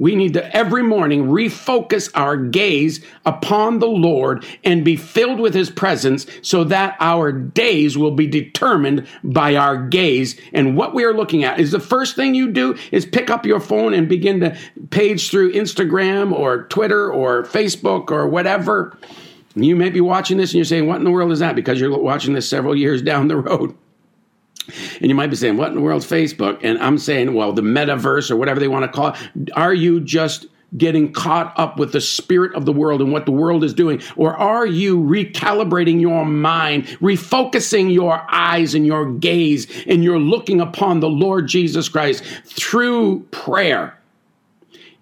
We 0.00 0.16
need 0.16 0.32
to 0.32 0.56
every 0.56 0.82
morning 0.82 1.26
refocus 1.26 2.10
our 2.14 2.36
gaze 2.36 3.04
upon 3.26 3.78
the 3.78 3.86
Lord 3.86 4.46
and 4.64 4.84
be 4.84 4.96
filled 4.96 5.38
with 5.38 5.54
his 5.54 5.70
presence 5.70 6.26
so 6.42 6.64
that 6.64 6.96
our 7.00 7.30
days 7.30 7.98
will 7.98 8.10
be 8.10 8.26
determined 8.26 9.06
by 9.22 9.56
our 9.56 9.76
gaze. 9.76 10.40
And 10.54 10.74
what 10.74 10.94
we 10.94 11.04
are 11.04 11.12
looking 11.12 11.44
at 11.44 11.60
is 11.60 11.70
the 11.70 11.78
first 11.78 12.16
thing 12.16 12.34
you 12.34 12.50
do 12.50 12.76
is 12.90 13.04
pick 13.04 13.28
up 13.28 13.44
your 13.44 13.60
phone 13.60 13.92
and 13.92 14.08
begin 14.08 14.40
to 14.40 14.56
page 14.88 15.30
through 15.30 15.52
Instagram 15.52 16.32
or 16.32 16.64
Twitter 16.64 17.12
or 17.12 17.42
Facebook 17.44 18.10
or 18.10 18.26
whatever. 18.26 18.96
You 19.54 19.76
may 19.76 19.90
be 19.90 20.00
watching 20.00 20.38
this 20.38 20.50
and 20.50 20.56
you're 20.56 20.64
saying, 20.64 20.86
What 20.86 20.96
in 20.96 21.04
the 21.04 21.10
world 21.10 21.30
is 21.30 21.40
that? 21.40 21.54
Because 21.56 21.78
you're 21.78 21.96
watching 21.98 22.32
this 22.32 22.48
several 22.48 22.74
years 22.74 23.02
down 23.02 23.28
the 23.28 23.36
road. 23.36 23.76
And 25.00 25.08
you 25.08 25.14
might 25.14 25.28
be 25.28 25.36
saying, 25.36 25.56
what 25.56 25.68
in 25.68 25.74
the 25.74 25.80
world's 25.80 26.06
Facebook? 26.06 26.58
And 26.62 26.78
I'm 26.78 26.98
saying, 26.98 27.34
well, 27.34 27.52
the 27.52 27.62
metaverse 27.62 28.30
or 28.30 28.36
whatever 28.36 28.60
they 28.60 28.68
want 28.68 28.84
to 28.84 28.88
call 28.88 29.14
it. 29.14 29.50
Are 29.54 29.74
you 29.74 30.00
just 30.00 30.46
getting 30.76 31.12
caught 31.12 31.52
up 31.58 31.78
with 31.78 31.92
the 31.92 32.00
spirit 32.00 32.54
of 32.54 32.64
the 32.64 32.72
world 32.72 33.00
and 33.00 33.12
what 33.12 33.26
the 33.26 33.32
world 33.32 33.64
is 33.64 33.74
doing? 33.74 34.00
Or 34.16 34.36
are 34.36 34.66
you 34.66 35.00
recalibrating 35.00 36.00
your 36.00 36.24
mind, 36.24 36.84
refocusing 37.00 37.92
your 37.92 38.24
eyes 38.30 38.74
and 38.74 38.86
your 38.86 39.12
gaze, 39.14 39.66
and 39.86 40.04
you're 40.04 40.20
looking 40.20 40.60
upon 40.60 41.00
the 41.00 41.08
Lord 41.08 41.48
Jesus 41.48 41.88
Christ 41.88 42.22
through 42.44 43.20
prayer? 43.30 43.96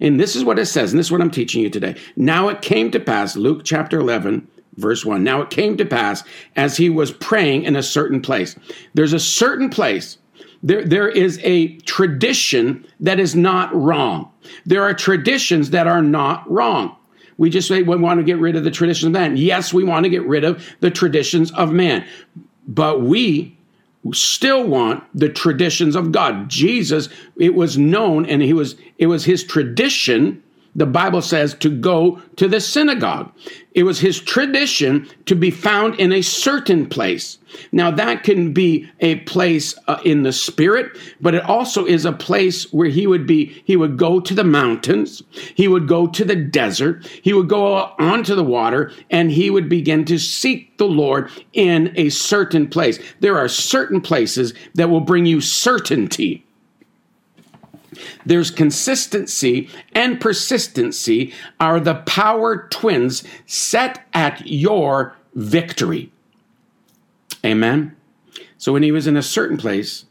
And 0.01 0.19
this 0.19 0.37
is 0.37 0.45
what 0.45 0.59
it 0.59 0.67
says, 0.67 0.93
and 0.93 0.99
this 0.99 1.09
is 1.09 1.13
what 1.13 1.21
I'm 1.21 1.31
teaching 1.31 1.63
you 1.63 1.71
today. 1.71 1.97
Now 2.17 2.49
it 2.49 2.63
came 2.63 2.91
to 2.93 3.01
pass, 3.01 3.37
Luke 3.37 3.63
chapter 3.65 3.99
11, 3.99 4.47
Verse 4.79 5.05
1 5.05 5.23
Now 5.23 5.43
it 5.43 5.51
came 5.51 5.77
to 5.77 5.85
pass 5.85 6.23
as 6.57 6.77
he 6.77 6.89
was 6.89 7.11
praying 7.13 7.65
in 7.65 7.77
a 7.77 7.83
certain 7.83 8.21
place. 8.21 8.57
There's 8.95 9.13
a 9.13 9.21
certain 9.21 9.69
place. 9.69 10.19
There, 10.63 10.85
there 10.85 11.09
is 11.09 11.41
a 11.43 11.77
tradition 11.79 12.87
that 13.01 13.21
is 13.21 13.35
not 13.37 13.75
wrong. 13.75 14.33
There 14.65 14.83
are 14.83 14.95
traditions 14.95 15.71
that 15.71 15.87
are 15.87 16.03
not 16.03 16.49
wrong. 16.51 16.97
We 17.37 17.51
just 17.51 17.69
say 17.69 17.83
we 17.83 17.97
want 17.97 18.19
to 18.19 18.25
get 18.25 18.39
rid 18.39 18.57
of 18.57 18.65
the 18.65 18.71
traditions 18.71 19.07
of 19.07 19.13
man. 19.13 19.37
Yes, 19.37 19.73
we 19.73 19.85
want 19.85 20.05
to 20.05 20.11
get 20.11 20.27
rid 20.27 20.45
of 20.45 20.65
the 20.81 20.91
traditions 20.91 21.53
of 21.53 21.73
man. 21.73 22.05
But 22.67 23.03
we 23.03 23.57
still 24.13 24.65
want 24.65 25.05
the 25.15 25.29
traditions 25.29 25.95
of 25.95 26.13
God. 26.13 26.49
Jesus, 26.49 27.09
it 27.37 27.55
was 27.55 27.79
known 27.79 28.27
and 28.27 28.43
he 28.43 28.53
was 28.53 28.77
it 28.99 29.07
was 29.07 29.25
his 29.25 29.45
tradition 29.45 30.43
the 30.79 30.87
Bible 30.87 31.21
says 31.21 31.55
to 31.55 31.69
go 31.69 32.23
to 32.37 32.47
the 32.47 32.61
synagogue. 32.61 33.33
It 33.73 33.83
was 33.83 33.99
his 33.99 34.21
tradition 34.21 35.09
to 35.27 35.35
be 35.35 35.51
found 35.51 35.97
in 35.97 36.13
a 36.13 36.23
certain 36.23 36.87
place. 36.87 37.39
Now, 37.73 37.91
that 37.91 38.23
can 38.23 38.53
be 38.53 38.89
a 39.01 39.17
place 39.21 39.75
uh, 39.89 40.01
in 40.05 40.23
the 40.23 40.33
spirit, 40.33 40.97
but 41.21 41.35
it 41.35 41.45
also 41.45 41.85
is 41.85 42.05
a 42.05 42.13
place 42.13 42.73
where 42.73 42.89
he 42.89 43.09
would 43.09 43.27
be, 43.27 43.61
he 43.65 43.77
would 43.77 43.97
go 43.97 44.21
to 44.21 44.35
the 44.35 44.45
mountains, 44.45 45.23
he 45.57 45.67
would 45.67 45.89
go 45.89 46.07
to 46.07 46.25
the 46.25 46.37
desert, 46.37 47.07
he 47.23 47.33
would 47.33 47.49
go 47.49 47.93
onto 47.99 48.37
the 48.37 48.45
water, 48.45 48.93
and 49.11 49.33
he 49.33 49.51
would 49.51 49.69
begin 49.69 50.05
to 50.05 50.19
seek 50.19 50.79
the 50.79 50.87
Lord 50.87 51.29
in 51.55 51.93
a 51.97 52.09
certain 52.11 52.69
place. 52.69 53.01
There 53.19 53.37
are 53.37 53.49
certain 53.49 54.01
places 54.01 54.55
that 54.75 54.91
will 54.91 55.01
bring 55.01 55.27
you 55.27 55.41
certainty. 55.41 56.45
There's 58.25 58.51
consistency 58.51 59.69
and 59.93 60.21
persistency 60.21 61.33
are 61.59 61.81
the 61.81 61.97
power 61.97 62.69
twins 62.71 63.25
set 63.47 64.07
at 64.13 64.47
your 64.47 65.17
victory. 65.35 66.13
Amen. 67.45 67.97
So 68.59 68.73
when 68.73 68.83
he 68.83 68.93
was 68.93 69.07
in 69.07 69.17
a 69.17 69.23
certain 69.23 69.57
place, 69.57 70.05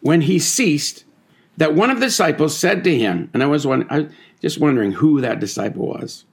when 0.00 0.22
he 0.22 0.38
ceased, 0.38 1.04
that 1.56 1.74
one 1.74 1.90
of 1.90 2.00
the 2.00 2.06
disciples 2.06 2.56
said 2.56 2.84
to 2.84 2.96
him, 2.96 3.30
and 3.34 3.42
I 3.42 3.46
was 3.46 3.66
one, 3.66 3.86
I 3.90 4.08
just 4.40 4.60
wondering 4.60 4.92
who 4.92 5.20
that 5.20 5.40
disciple 5.40 5.86
was. 5.86 6.24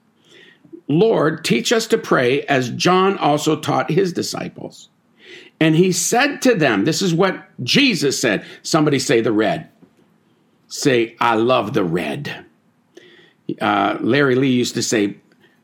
Lord, 0.87 1.43
teach 1.43 1.73
us 1.73 1.87
to 1.87 1.97
pray 1.97 2.43
as 2.43 2.69
John 2.69 3.17
also 3.17 3.59
taught 3.59 3.91
his 3.91 4.13
disciples. 4.13 4.89
And 5.59 5.75
he 5.75 5.91
said 5.91 6.41
to 6.43 6.55
them, 6.55 6.85
This 6.85 7.01
is 7.01 7.13
what 7.13 7.45
Jesus 7.63 8.19
said. 8.19 8.45
Somebody 8.61 8.99
say 8.99 9.19
the 9.21 9.31
red. 9.31 9.69
Say, 10.67 11.15
I 11.19 11.35
love 11.35 11.73
the 11.73 11.83
red. 11.83 12.45
Uh, 13.61 13.97
Larry 14.01 14.35
Lee 14.35 14.51
used 14.51 14.75
to 14.75 14.83
say, 14.83 15.17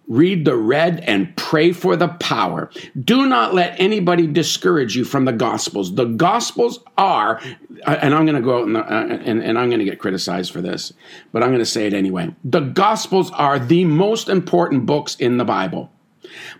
Read 0.07 0.43
the 0.43 0.57
red 0.57 0.99
and 1.01 1.35
pray 1.37 1.71
for 1.71 1.95
the 1.95 2.09
power. 2.09 2.69
Do 2.99 3.25
not 3.25 3.53
let 3.53 3.79
anybody 3.79 4.27
discourage 4.27 4.97
you 4.97 5.05
from 5.05 5.23
the 5.23 5.31
Gospels. 5.31 5.95
The 5.95 6.05
Gospels 6.05 6.83
are, 6.97 7.39
uh, 7.87 7.97
and 8.01 8.13
I'm 8.13 8.25
going 8.25 8.35
to 8.35 8.41
go 8.41 8.59
out 8.59 8.67
and, 8.67 8.75
uh, 8.75 8.81
and, 9.23 9.41
and 9.41 9.57
I'm 9.57 9.69
going 9.69 9.79
to 9.79 9.85
get 9.85 9.99
criticized 9.99 10.51
for 10.51 10.61
this, 10.61 10.91
but 11.31 11.41
I'm 11.41 11.49
going 11.49 11.59
to 11.59 11.65
say 11.65 11.87
it 11.87 11.93
anyway. 11.93 12.35
The 12.43 12.59
Gospels 12.59 13.31
are 13.31 13.57
the 13.57 13.85
most 13.85 14.27
important 14.27 14.85
books 14.85 15.15
in 15.15 15.37
the 15.37 15.45
Bible. 15.45 15.89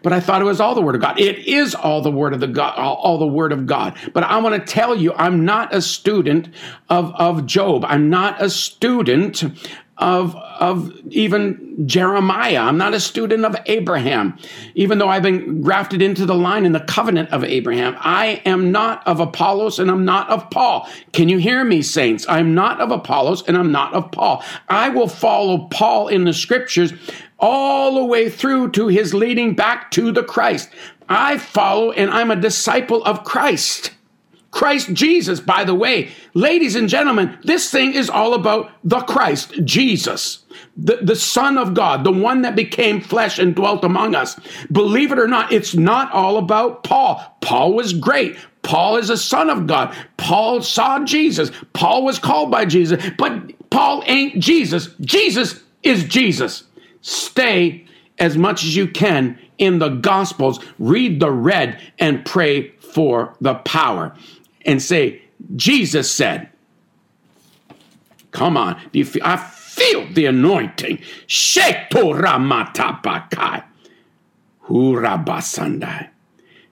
But 0.02 0.14
I 0.14 0.20
thought 0.20 0.42
it 0.42 0.46
was 0.46 0.60
all 0.60 0.76
the 0.76 0.82
Word 0.82 0.96
of 0.96 1.02
God. 1.02 1.20
It 1.20 1.40
is 1.40 1.76
all 1.76 2.02
the 2.02 2.12
Word 2.12 2.34
of 2.34 2.40
the 2.40 2.48
God, 2.48 2.78
all, 2.78 3.18
the 3.18 3.28
Word 3.28 3.52
of 3.52 3.66
God. 3.66 3.98
But 4.14 4.24
I 4.24 4.38
want 4.40 4.56
to 4.56 4.74
tell 4.74 4.96
you, 4.96 5.14
I'm 5.14 5.46
not 5.46 5.74
a 5.74 5.82
student 5.82 6.50
of, 6.90 7.14
of 7.16 7.46
Job. 7.46 7.86
I'm 7.86 8.10
not 8.10 8.42
a 8.42 8.50
student 8.50 9.44
of, 9.98 10.36
of 10.36 10.92
even 11.10 11.88
Jeremiah. 11.88 12.62
I'm 12.62 12.78
not 12.78 12.94
a 12.94 13.00
student 13.00 13.46
of 13.46 13.56
Abraham, 13.68 14.38
even 14.76 14.98
though 14.98 15.10
I've 15.10 15.24
been 15.24 15.62
grafted 15.62 16.02
into 16.02 16.26
the 16.26 16.36
line 16.36 16.66
in 16.66 16.72
the 16.72 16.80
covenant 16.80 17.30
of 17.32 17.44
Abraham. 17.44 17.96
I 18.00 18.42
am 18.46 18.72
not 18.72 19.06
of 19.08 19.20
Apollos 19.20 19.80
and 19.80 19.92
I'm 19.92 20.06
not 20.06 20.30
of 20.30 20.50
Paul. 20.50 20.90
Can 21.12 21.30
you 21.30 21.38
hear 21.38 21.64
me, 21.64 21.82
saints? 21.82 22.26
I'm 22.28 22.56
not 22.56 22.82
of 22.82 22.92
Apollos 22.92 23.44
and 23.48 23.56
I'm 23.56 23.72
not 23.72 23.94
of 23.94 24.12
Paul. 24.12 24.44
I 24.68 24.90
will 24.90 25.08
follow 25.08 25.68
Paul 25.70 26.08
in 26.08 26.24
the 26.24 26.34
scriptures 26.34 26.94
all 27.40 27.96
the 27.96 28.06
way 28.06 28.30
through 28.30 28.72
to 28.72 28.88
his 28.88 29.14
leading 29.14 29.54
back 29.54 29.92
to 29.92 30.12
the 30.12 30.24
Christ. 30.24 30.70
I 31.08 31.38
follow 31.38 31.92
and 31.92 32.10
I'm 32.10 32.32
a 32.32 32.36
disciple 32.36 33.04
of 33.04 33.24
Christ. 33.24 33.92
Christ 34.54 34.94
Jesus, 34.94 35.40
by 35.40 35.64
the 35.64 35.74
way. 35.74 36.12
Ladies 36.36 36.76
and 36.76 36.88
gentlemen, 36.88 37.40
this 37.44 37.72
thing 37.72 37.96
is 37.96 38.08
all 38.08 38.36
about 38.36 38.72
the 38.84 39.00
Christ 39.00 39.52
Jesus, 39.64 40.44
the, 40.78 41.00
the 41.02 41.16
Son 41.16 41.58
of 41.58 41.74
God, 41.74 42.04
the 42.04 42.12
one 42.12 42.44
that 42.44 42.56
became 42.56 43.02
flesh 43.02 43.40
and 43.40 43.56
dwelt 43.56 43.84
among 43.84 44.14
us. 44.14 44.40
Believe 44.72 45.12
it 45.12 45.18
or 45.18 45.28
not, 45.28 45.52
it's 45.52 45.74
not 45.74 46.12
all 46.12 46.38
about 46.38 46.84
Paul. 46.84 47.36
Paul 47.42 47.74
was 47.74 47.94
great. 47.94 48.38
Paul 48.62 48.98
is 48.98 49.10
a 49.10 49.18
son 49.18 49.50
of 49.50 49.66
God. 49.66 49.96
Paul 50.18 50.62
saw 50.62 51.04
Jesus. 51.04 51.52
Paul 51.74 52.06
was 52.06 52.20
called 52.20 52.52
by 52.52 52.66
Jesus, 52.66 53.04
but 53.18 53.70
Paul 53.72 54.04
ain't 54.06 54.40
Jesus. 54.40 54.90
Jesus 55.02 55.64
is 55.82 56.04
Jesus. 56.04 56.64
Stay 57.02 57.86
as 58.20 58.38
much 58.38 58.64
as 58.64 58.76
you 58.76 58.88
can 58.88 59.40
in 59.58 59.80
the 59.80 59.90
Gospels, 59.90 60.64
read 60.78 61.20
the 61.20 61.32
red, 61.32 61.82
and 61.98 62.24
pray 62.24 62.70
for 62.78 63.36
the 63.42 63.56
power 63.56 64.16
and 64.66 64.82
say, 64.82 65.22
Jesus 65.56 66.12
said, 66.12 66.50
Come 68.32 68.58
on. 68.58 68.82
Do 68.92 69.00
you 69.00 69.06
feel, 69.06 69.22
I 69.24 69.38
feel 69.38 70.12
the 70.12 70.26
anointing. 70.26 71.00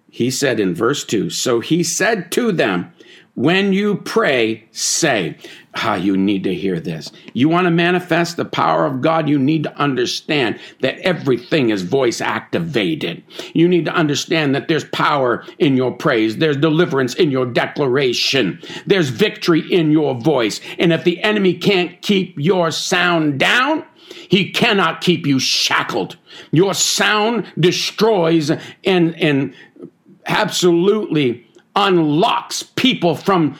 He 0.10 0.30
said 0.30 0.60
in 0.60 0.73
verse 0.75 1.04
2 1.04 1.30
So 1.30 1.60
he 1.60 1.84
said 1.84 2.32
to 2.34 2.51
them, 2.51 2.93
when 3.41 3.73
you 3.73 3.97
pray, 3.97 4.65
say, 4.71 5.38
Ah, 5.73 5.95
you 5.95 6.17
need 6.17 6.43
to 6.43 6.54
hear 6.54 6.82
this. 6.82 7.12
You 7.34 7.47
want 7.47 7.65
to 7.65 7.71
manifest 7.71 8.36
the 8.36 8.43
power 8.43 8.86
of 8.86 8.99
God, 8.99 9.30
you 9.30 9.39
need 9.39 9.63
to 9.63 9.75
understand 9.77 10.60
that 10.82 10.99
everything 10.99 11.69
is 11.69 11.82
voice 11.82 12.19
activated. 12.19 13.23
You 13.54 13.69
need 13.69 13.86
to 13.86 13.93
understand 13.93 14.54
that 14.54 14.67
there's 14.67 14.84
power 14.84 15.45
in 15.60 15.77
your 15.77 15.93
praise, 15.93 16.38
there's 16.38 16.58
deliverance 16.58 17.15
in 17.15 17.32
your 17.32 17.45
declaration, 17.45 18.62
there's 18.86 19.10
victory 19.10 19.62
in 19.71 19.91
your 19.91 20.13
voice. 20.13 20.60
And 20.77 20.91
if 20.91 21.06
the 21.06 21.21
enemy 21.23 21.54
can't 21.54 22.01
keep 22.01 22.38
your 22.38 22.69
sound 22.71 23.39
down, 23.39 23.86
he 24.27 24.51
cannot 24.51 24.99
keep 24.99 25.25
you 25.25 25.39
shackled. 25.39 26.17
Your 26.51 26.73
sound 26.73 27.49
destroys 27.58 28.51
and, 28.84 29.15
and 29.15 29.54
absolutely 30.25 31.47
unlocks 31.75 32.63
people 32.63 33.15
from 33.15 33.57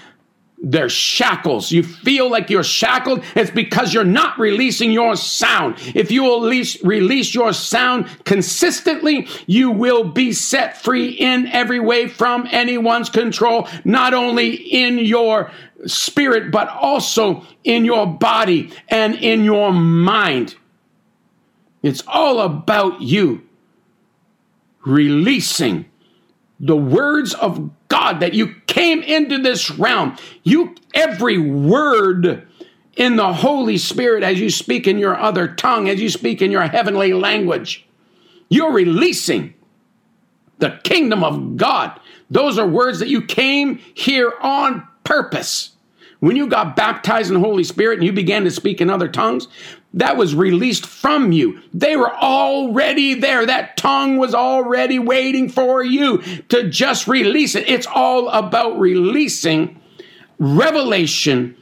their 0.63 0.89
shackles. 0.89 1.71
You 1.71 1.82
feel 1.82 2.30
like 2.30 2.50
you're 2.50 2.63
shackled, 2.63 3.24
it's 3.36 3.50
because 3.50 3.93
you're 3.93 4.04
not 4.04 4.38
releasing 4.38 4.91
your 4.91 5.15
sound. 5.15 5.76
If 5.95 6.12
you 6.12 6.21
will 6.24 6.41
release, 6.41 6.82
release 6.84 7.34
your 7.34 7.52
sound 7.52 8.08
consistently, 8.26 9.28
you 9.47 9.71
will 9.71 10.04
be 10.04 10.34
set 10.34 10.78
free 10.82 11.10
in 11.10 11.47
every 11.47 11.80
way 11.80 12.08
from 12.08 12.47
anyone's 12.52 13.10
control, 13.10 13.67
not 13.84 14.13
only 14.13 14.54
in 14.54 15.00
your 15.00 15.52
spirit, 15.88 16.52
but 16.52 16.69
also 16.69 17.43
in 17.63 17.84
your 17.84 18.06
body 18.06 18.71
and 18.88 19.15
in 19.15 19.43
your 19.43 19.74
mind. 19.74 20.56
It's 21.82 22.04
all 22.06 22.39
about 22.39 23.02
you 23.02 23.41
releasing 24.86 25.86
the 26.62 26.78
words 26.78 27.34
of 27.34 27.71
God 27.88 28.19
that 28.19 28.34
you 28.34 28.56
came 28.67 29.02
into 29.02 29.39
this 29.39 29.71
realm. 29.71 30.15
You 30.43 30.76
every 30.93 31.38
word 31.38 32.47
in 32.95 33.15
the 33.15 33.34
Holy 33.34 33.78
Spirit 33.78 34.24
as 34.24 34.39
you 34.39 34.50
speak 34.50 34.88
in 34.88 35.00
your 35.00 35.17
other 35.17 35.47
tongue, 35.47 35.89
as 35.89 36.00
you 36.00 36.10
speak 36.10 36.41
in 36.41 36.52
your 36.52 36.62
heavenly 36.62 37.13
language. 37.13 37.86
You're 38.47 38.71
releasing 38.71 39.56
the 40.60 40.80
kingdom 40.84 41.24
of 41.24 41.58
God. 41.58 42.00
Those 42.30 42.60
are 42.60 42.67
words 42.67 43.00
that 43.00 43.10
you 43.10 43.24
came 43.24 43.78
here 43.95 44.34
on 44.41 44.88
purpose. 45.04 45.71
When 46.19 46.36
you 46.36 46.47
got 46.47 46.76
baptized 46.76 47.30
in 47.30 47.41
the 47.41 47.47
Holy 47.47 47.63
Spirit 47.63 47.97
and 47.97 48.06
you 48.06 48.13
began 48.13 48.43
to 48.43 48.52
speak 48.52 48.80
in 48.80 48.91
other 48.91 49.08
tongues, 49.08 49.47
that 49.93 50.15
was 50.15 50.34
released 50.34 50.86
from 50.86 51.32
you. 51.32 51.62
They 51.73 51.97
were 51.97 52.13
already 52.15 53.13
there. 53.15 53.45
That 53.45 53.75
tongue 53.75 54.17
was 54.17 54.34
already 54.34 54.99
waiting 54.99 55.49
for 55.49 55.84
you 55.84 56.19
to 56.49 56.69
just 56.69 57.08
release 57.08 57.56
it. 57.56 57.67
It's 57.67 57.88
all 57.88 58.30
about 58.30 58.80
releasing 58.80 59.82
revelation 60.39 61.58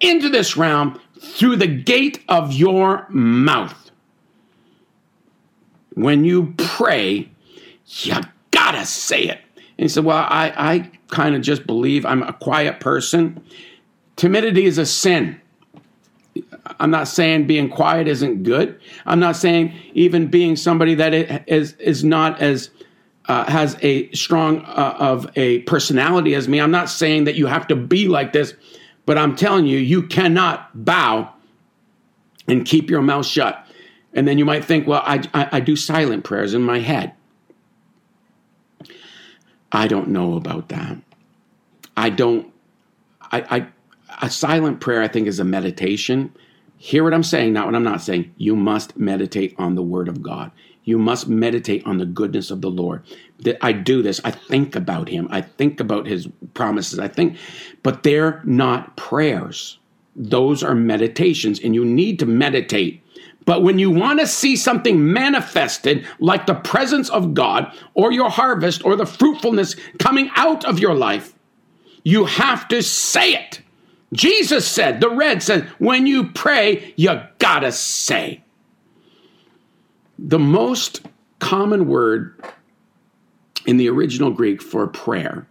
into 0.00 0.28
this 0.28 0.56
realm 0.56 1.00
through 1.20 1.56
the 1.56 1.66
gate 1.66 2.22
of 2.28 2.52
your 2.52 3.06
mouth. 3.10 3.90
When 5.94 6.24
you 6.24 6.54
pray, 6.56 7.30
you 7.86 8.14
gotta 8.50 8.86
say 8.86 9.24
it. 9.24 9.40
And 9.56 9.84
he 9.84 9.88
said, 9.88 10.04
Well, 10.04 10.16
I, 10.16 10.52
I 10.56 10.90
kind 11.08 11.34
of 11.34 11.42
just 11.42 11.66
believe 11.66 12.06
I'm 12.06 12.22
a 12.22 12.32
quiet 12.32 12.80
person. 12.80 13.42
Timidity 14.16 14.64
is 14.64 14.78
a 14.78 14.86
sin. 14.86 15.41
I'm 16.78 16.90
not 16.90 17.08
saying 17.08 17.46
being 17.46 17.68
quiet 17.68 18.06
isn't 18.06 18.44
good. 18.44 18.80
I'm 19.06 19.18
not 19.18 19.36
saying 19.36 19.74
even 19.94 20.28
being 20.28 20.56
somebody 20.56 20.94
that 20.94 21.12
is 21.48 21.72
is 21.74 22.04
not 22.04 22.40
as 22.40 22.70
uh, 23.26 23.50
has 23.50 23.76
a 23.82 24.10
strong 24.12 24.64
uh, 24.64 24.96
of 24.98 25.30
a 25.36 25.60
personality 25.60 26.34
as 26.34 26.48
me. 26.48 26.60
I'm 26.60 26.70
not 26.70 26.88
saying 26.88 27.24
that 27.24 27.34
you 27.34 27.46
have 27.46 27.66
to 27.68 27.76
be 27.76 28.08
like 28.08 28.32
this, 28.32 28.54
but 29.06 29.18
I'm 29.18 29.36
telling 29.36 29.66
you, 29.66 29.78
you 29.78 30.02
cannot 30.02 30.84
bow 30.84 31.32
and 32.48 32.64
keep 32.64 32.90
your 32.90 33.02
mouth 33.02 33.26
shut. 33.26 33.64
And 34.14 34.26
then 34.28 34.38
you 34.38 34.44
might 34.44 34.64
think, 34.64 34.86
well, 34.86 35.02
I, 35.04 35.22
I, 35.32 35.48
I 35.52 35.60
do 35.60 35.76
silent 35.76 36.24
prayers 36.24 36.54
in 36.54 36.62
my 36.62 36.80
head. 36.80 37.12
I 39.70 39.88
don't 39.88 40.08
know 40.08 40.34
about 40.34 40.68
that. 40.68 40.98
I 41.96 42.10
don't. 42.10 42.52
I, 43.30 43.40
I 43.56 43.66
a 44.20 44.28
silent 44.28 44.80
prayer, 44.80 45.02
I 45.02 45.08
think, 45.08 45.26
is 45.26 45.40
a 45.40 45.44
meditation. 45.44 46.34
Hear 46.82 47.04
what 47.04 47.14
I'm 47.14 47.22
saying, 47.22 47.52
not 47.52 47.66
what 47.66 47.76
I'm 47.76 47.84
not 47.84 48.02
saying. 48.02 48.34
You 48.38 48.56
must 48.56 48.96
meditate 48.96 49.54
on 49.56 49.76
the 49.76 49.84
Word 49.84 50.08
of 50.08 50.20
God. 50.20 50.50
You 50.82 50.98
must 50.98 51.28
meditate 51.28 51.86
on 51.86 51.98
the 51.98 52.04
goodness 52.04 52.50
of 52.50 52.60
the 52.60 52.72
Lord. 52.72 53.04
That 53.38 53.64
I 53.64 53.70
do 53.70 54.02
this. 54.02 54.20
I 54.24 54.32
think 54.32 54.74
about 54.74 55.08
Him. 55.08 55.28
I 55.30 55.42
think 55.42 55.78
about 55.78 56.08
His 56.08 56.26
promises. 56.54 56.98
I 56.98 57.06
think, 57.06 57.38
but 57.84 58.02
they're 58.02 58.42
not 58.44 58.96
prayers. 58.96 59.78
Those 60.16 60.64
are 60.64 60.74
meditations, 60.74 61.60
and 61.60 61.72
you 61.72 61.84
need 61.84 62.18
to 62.18 62.26
meditate. 62.26 63.00
But 63.44 63.62
when 63.62 63.78
you 63.78 63.88
want 63.88 64.18
to 64.18 64.26
see 64.26 64.56
something 64.56 65.12
manifested, 65.12 66.04
like 66.18 66.46
the 66.46 66.56
presence 66.56 67.08
of 67.10 67.32
God, 67.32 67.72
or 67.94 68.10
your 68.10 68.28
harvest, 68.28 68.84
or 68.84 68.96
the 68.96 69.06
fruitfulness 69.06 69.76
coming 70.00 70.32
out 70.34 70.64
of 70.64 70.80
your 70.80 70.96
life, 70.96 71.32
you 72.02 72.24
have 72.24 72.66
to 72.68 72.82
say 72.82 73.34
it. 73.34 73.62
Jesus 74.12 74.66
said, 74.66 75.00
the 75.00 75.10
red 75.10 75.42
said, 75.42 75.64
when 75.78 76.06
you 76.06 76.30
pray, 76.30 76.92
you 76.96 77.20
gotta 77.38 77.72
say. 77.72 78.42
The 80.18 80.38
most 80.38 81.02
common 81.38 81.88
word 81.88 82.40
in 83.66 83.78
the 83.78 83.88
original 83.88 84.30
Greek 84.30 84.60
for 84.62 84.86
prayer 84.86 85.46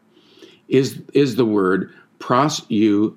is, 0.67 1.02
is 1.13 1.36
the 1.36 1.45
word 1.45 1.93
proseuchomai. 2.19 3.15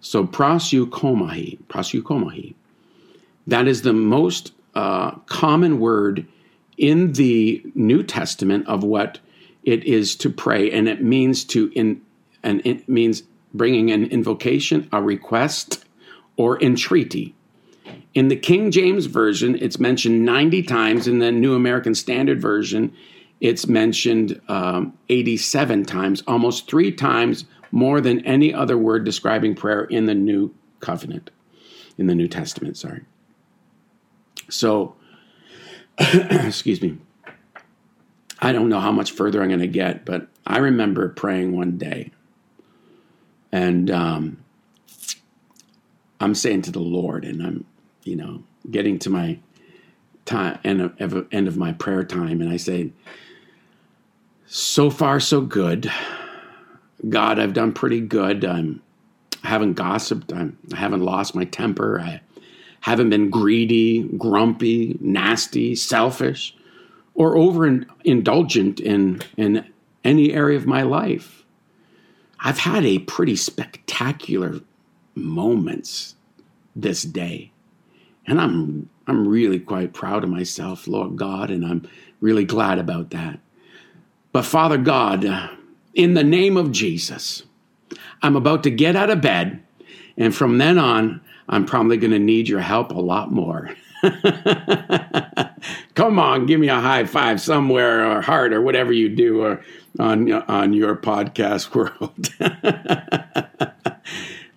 So 0.00 0.26
proseuchomai, 0.26 1.58
proseuchomai. 1.68 2.54
That 3.46 3.68
is 3.68 3.82
the 3.82 3.92
most 3.92 4.52
uh, 4.74 5.12
common 5.26 5.78
word 5.78 6.26
in 6.78 7.12
the 7.12 7.62
New 7.74 8.02
Testament 8.02 8.66
of 8.66 8.82
what 8.82 9.20
it 9.62 9.84
is 9.84 10.16
to 10.16 10.30
pray, 10.30 10.70
and 10.70 10.88
it 10.88 11.02
means 11.02 11.44
to 11.44 11.70
in, 11.74 12.00
and 12.42 12.60
it 12.64 12.88
means 12.88 13.22
bringing 13.54 13.90
an 13.90 14.04
invocation, 14.04 14.88
a 14.92 15.02
request, 15.02 15.84
or 16.36 16.62
entreaty. 16.62 17.34
In 18.14 18.28
the 18.28 18.36
King 18.36 18.70
James 18.70 19.06
Version, 19.06 19.56
it's 19.60 19.78
mentioned 19.78 20.24
90 20.24 20.62
times. 20.64 21.08
In 21.08 21.18
the 21.18 21.32
New 21.32 21.54
American 21.54 21.94
Standard 21.94 22.40
Version, 22.40 22.94
it's 23.40 23.66
mentioned 23.66 24.40
um, 24.48 24.96
87 25.08 25.84
times, 25.84 26.22
almost 26.26 26.68
three 26.68 26.92
times 26.92 27.44
more 27.70 28.00
than 28.00 28.24
any 28.26 28.52
other 28.52 28.76
word 28.76 29.04
describing 29.04 29.54
prayer 29.54 29.84
in 29.84 30.06
the 30.06 30.14
New 30.14 30.54
Covenant, 30.80 31.30
in 31.96 32.06
the 32.06 32.14
New 32.14 32.28
Testament, 32.28 32.76
sorry. 32.76 33.02
So, 34.50 34.94
excuse 35.98 36.82
me. 36.82 36.98
I 38.40 38.52
don't 38.52 38.68
know 38.68 38.80
how 38.80 38.92
much 38.92 39.12
further 39.12 39.40
I'm 39.40 39.48
going 39.48 39.60
to 39.60 39.68
get, 39.68 40.04
but 40.04 40.26
I 40.46 40.58
remember 40.58 41.08
praying 41.08 41.56
one 41.56 41.78
day 41.78 42.10
and 43.52 43.90
um, 43.90 44.42
I'm 46.20 46.34
saying 46.34 46.62
to 46.62 46.72
the 46.72 46.80
Lord, 46.80 47.24
and 47.24 47.42
I'm, 47.42 47.64
you 48.02 48.16
know, 48.16 48.42
getting 48.70 48.98
to 49.00 49.10
my 49.10 49.38
time 50.24 50.58
end 50.64 50.80
of, 50.80 51.26
end 51.30 51.48
of 51.48 51.56
my 51.56 51.72
prayer 51.72 52.04
time, 52.04 52.40
and 52.40 52.50
I 52.50 52.56
say, 52.56 52.92
"So 54.46 54.88
far, 54.88 55.20
so 55.20 55.42
good. 55.42 55.92
God, 57.08 57.38
I've 57.38 57.52
done 57.52 57.72
pretty 57.72 58.00
good. 58.00 58.44
I'm, 58.44 58.80
I 59.44 59.48
haven't 59.48 59.74
gossiped. 59.74 60.32
I'm, 60.32 60.56
I 60.72 60.76
haven't 60.76 61.02
lost 61.02 61.34
my 61.34 61.44
temper. 61.44 62.00
I 62.00 62.20
haven't 62.80 63.10
been 63.10 63.28
greedy, 63.28 64.04
grumpy, 64.16 64.96
nasty, 65.00 65.74
selfish, 65.74 66.56
or 67.14 67.34
overindulgent 67.34 68.80
in 68.80 69.20
in 69.36 69.66
any 70.04 70.32
area 70.32 70.56
of 70.56 70.66
my 70.66 70.82
life." 70.82 71.41
I've 72.42 72.58
had 72.58 72.84
a 72.84 72.98
pretty 72.98 73.36
spectacular 73.36 74.60
moments 75.14 76.16
this 76.74 77.02
day. 77.02 77.52
And 78.26 78.40
I'm 78.40 78.88
I'm 79.06 79.26
really 79.26 79.58
quite 79.58 79.92
proud 79.92 80.22
of 80.22 80.30
myself, 80.30 80.86
Lord 80.86 81.16
God, 81.16 81.50
and 81.50 81.64
I'm 81.66 81.88
really 82.20 82.44
glad 82.44 82.78
about 82.78 83.10
that. 83.10 83.40
But 84.32 84.44
Father 84.44 84.78
God, 84.78 85.26
in 85.94 86.14
the 86.14 86.22
name 86.24 86.56
of 86.56 86.70
Jesus, 86.70 87.42
I'm 88.22 88.36
about 88.36 88.62
to 88.62 88.70
get 88.70 88.94
out 88.94 89.10
of 89.10 89.20
bed, 89.20 89.60
and 90.16 90.34
from 90.34 90.58
then 90.58 90.78
on, 90.78 91.20
I'm 91.48 91.66
probably 91.66 91.96
going 91.96 92.12
to 92.12 92.18
need 92.18 92.48
your 92.48 92.60
help 92.60 92.92
a 92.92 93.00
lot 93.00 93.32
more. 93.32 93.70
Come 95.94 96.18
on, 96.18 96.46
give 96.46 96.58
me 96.58 96.68
a 96.68 96.80
high 96.80 97.04
five 97.04 97.40
somewhere 97.40 98.10
or 98.10 98.22
heart 98.22 98.52
or 98.52 98.62
whatever 98.62 98.92
you 98.92 99.10
do 99.10 99.42
or 99.42 99.62
on 99.98 100.32
on 100.32 100.72
your 100.72 100.96
podcast 100.96 101.74
world. 101.74 102.28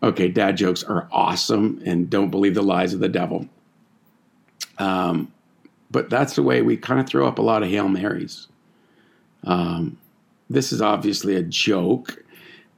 okay, 0.01 0.29
dad 0.29 0.55
jokes 0.55 0.83
are 0.83 1.07
awesome 1.11 1.81
and 1.85 2.09
don't 2.09 2.29
believe 2.29 2.55
the 2.55 2.63
lies 2.63 2.93
of 2.93 2.99
the 3.01 3.09
devil. 3.09 3.47
Um, 4.77 5.31
but 5.91 6.09
that's 6.09 6.35
the 6.35 6.43
way 6.43 6.61
we 6.61 6.77
kind 6.77 6.99
of 6.99 7.07
throw 7.07 7.27
up 7.27 7.39
a 7.39 7.41
lot 7.41 7.63
of 7.63 7.69
Hail 7.69 7.89
Marys. 7.89 8.47
Um, 9.43 9.97
this 10.49 10.71
is 10.71 10.81
obviously 10.81 11.35
a 11.35 11.41
joke, 11.41 12.23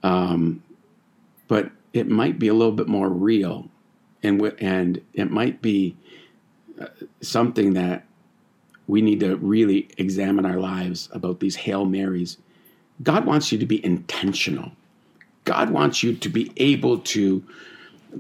um, 0.04 0.64
but 1.48 1.72
it 1.94 2.08
might 2.08 2.40
be 2.40 2.48
a 2.48 2.54
little 2.54 2.74
bit 2.74 2.88
more 2.88 3.10
real, 3.10 3.70
and 4.24 4.42
and 4.60 5.02
it 5.14 5.32
might 5.32 5.62
be 5.62 5.96
uh, 6.80 6.88
something 7.22 7.74
that 7.74 8.07
we 8.88 9.02
need 9.02 9.20
to 9.20 9.36
really 9.38 9.90
examine 9.98 10.46
our 10.46 10.60
lives 10.60 11.10
about 11.12 11.40
these 11.40 11.56
Hail 11.56 11.86
Marys 11.86 12.38
God 13.04 13.26
wants 13.26 13.52
you 13.52 13.58
to 13.58 13.66
be 13.66 13.84
intentional. 13.86 14.72
God 15.44 15.70
wants 15.70 16.04
you 16.04 16.16
to 16.16 16.30
be 16.30 16.52
able 16.58 17.00
to, 17.00 17.44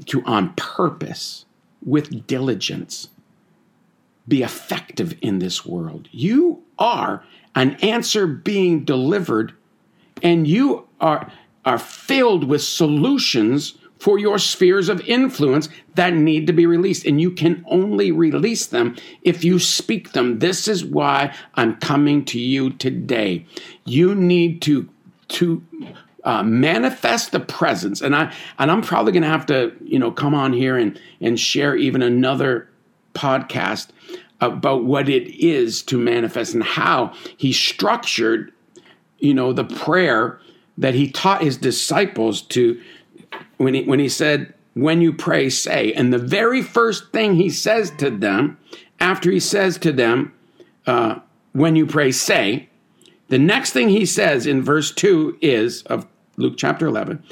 to 0.05 0.23
on 0.25 0.53
purpose, 0.53 1.45
with 1.85 2.27
diligence, 2.27 3.09
be 4.27 4.43
effective 4.43 5.17
in 5.21 5.39
this 5.39 5.65
world. 5.65 6.09
You 6.11 6.63
are 6.77 7.23
an 7.55 7.75
answer 7.75 8.27
being 8.27 8.83
delivered, 8.83 9.53
and 10.21 10.47
you 10.47 10.87
are, 10.99 11.31
are 11.65 11.79
filled 11.79 12.43
with 12.43 12.61
solutions 12.61 13.77
for 13.99 14.19
your 14.19 14.37
spheres 14.37 14.89
of 14.89 15.01
influence 15.01 15.69
that 15.95 16.13
need 16.13 16.47
to 16.47 16.53
be 16.53 16.65
released. 16.65 17.05
And 17.05 17.19
you 17.19 17.31
can 17.31 17.65
only 17.67 18.11
release 18.11 18.67
them 18.67 18.95
if 19.21 19.43
you 19.43 19.59
speak 19.59 20.11
them. 20.11 20.39
This 20.39 20.67
is 20.67 20.85
why 20.85 21.33
I'm 21.55 21.77
coming 21.77 22.25
to 22.25 22.39
you 22.39 22.71
today. 22.71 23.45
You 23.85 24.13
need 24.15 24.61
to, 24.63 24.89
to, 25.29 25.63
uh, 26.23 26.43
manifest 26.43 27.31
the 27.31 27.39
presence, 27.39 28.01
and 28.01 28.13
I 28.13 28.33
and 28.59 28.69
I'm 28.69 28.81
probably 28.81 29.13
going 29.13 29.23
to 29.23 29.29
have 29.29 29.45
to, 29.45 29.71
you 29.81 29.97
know, 29.97 30.11
come 30.11 30.35
on 30.35 30.51
here 30.51 30.75
and 30.75 30.99
and 31.21 31.39
share 31.39 31.73
even 31.77 32.01
another 32.01 32.69
podcast 33.13 33.87
about 34.41 34.83
what 34.83 35.07
it 35.07 35.33
is 35.41 35.81
to 35.83 35.97
manifest 35.97 36.53
and 36.53 36.63
how 36.63 37.13
he 37.37 37.53
structured, 37.53 38.51
you 39.19 39.33
know, 39.33 39.53
the 39.53 39.63
prayer 39.63 40.39
that 40.77 40.93
he 40.93 41.09
taught 41.09 41.41
his 41.41 41.57
disciples 41.57 42.41
to 42.41 42.79
when 43.57 43.73
he, 43.73 43.83
when 43.83 43.99
he 43.99 44.09
said, 44.09 44.53
When 44.73 45.01
you 45.01 45.13
pray, 45.13 45.49
say. 45.49 45.93
And 45.93 46.13
the 46.13 46.17
very 46.17 46.61
first 46.61 47.11
thing 47.11 47.35
he 47.35 47.49
says 47.49 47.91
to 47.97 48.09
them, 48.09 48.57
after 48.99 49.29
he 49.29 49.39
says 49.39 49.77
to 49.79 49.91
them, 49.91 50.33
uh, 50.85 51.19
When 51.53 51.75
you 51.75 51.85
pray, 51.85 52.11
say, 52.11 52.69
the 53.29 53.39
next 53.39 53.71
thing 53.71 53.89
he 53.89 54.05
says 54.05 54.47
in 54.47 54.63
verse 54.63 54.91
2 54.91 55.39
is 55.41 55.83
of 55.83 56.07
Luke 56.37 56.55
chapter 56.57 56.87
11, 56.87 57.23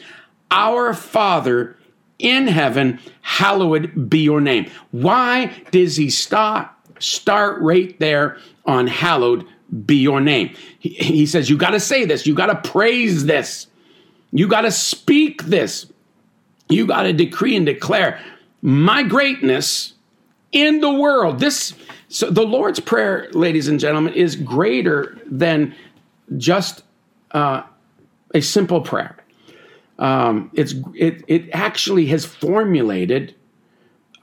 Our 0.51 0.93
Father 0.93 1.77
in 2.19 2.47
heaven, 2.47 2.99
hallowed 3.21 4.09
be 4.09 4.19
your 4.19 4.41
name. 4.41 4.69
Why 4.91 5.51
does 5.71 5.95
he 5.95 6.09
stop, 6.09 6.79
start 6.99 7.61
right 7.61 7.97
there 7.99 8.37
on 8.65 8.87
hallowed 8.87 9.45
be 9.85 9.97
your 9.97 10.21
name? 10.21 10.55
He, 10.79 10.89
he 10.89 11.25
says, 11.25 11.49
You 11.49 11.57
got 11.57 11.71
to 11.71 11.79
say 11.79 12.05
this, 12.05 12.25
you 12.25 12.33
got 12.33 12.47
to 12.47 12.69
praise 12.69 13.25
this, 13.25 13.67
you 14.31 14.47
got 14.47 14.61
to 14.61 14.71
speak 14.71 15.43
this. 15.43 15.87
You 16.69 16.87
got 16.87 17.03
to 17.03 17.13
decree 17.13 17.55
and 17.55 17.65
declare 17.65 18.19
my 18.61 19.03
greatness 19.03 19.93
in 20.51 20.79
the 20.79 20.91
world. 20.91 21.39
This 21.39 21.73
so 22.07 22.29
the 22.29 22.43
Lord's 22.43 22.79
prayer, 22.79 23.29
ladies 23.33 23.67
and 23.67 23.79
gentlemen, 23.79 24.13
is 24.13 24.35
greater 24.35 25.19
than 25.25 25.75
just 26.37 26.83
uh, 27.31 27.63
a 28.33 28.41
simple 28.41 28.81
prayer. 28.81 29.15
Um, 29.99 30.49
it's 30.53 30.73
it 30.93 31.23
it 31.27 31.49
actually 31.53 32.07
has 32.07 32.25
formulated 32.25 33.35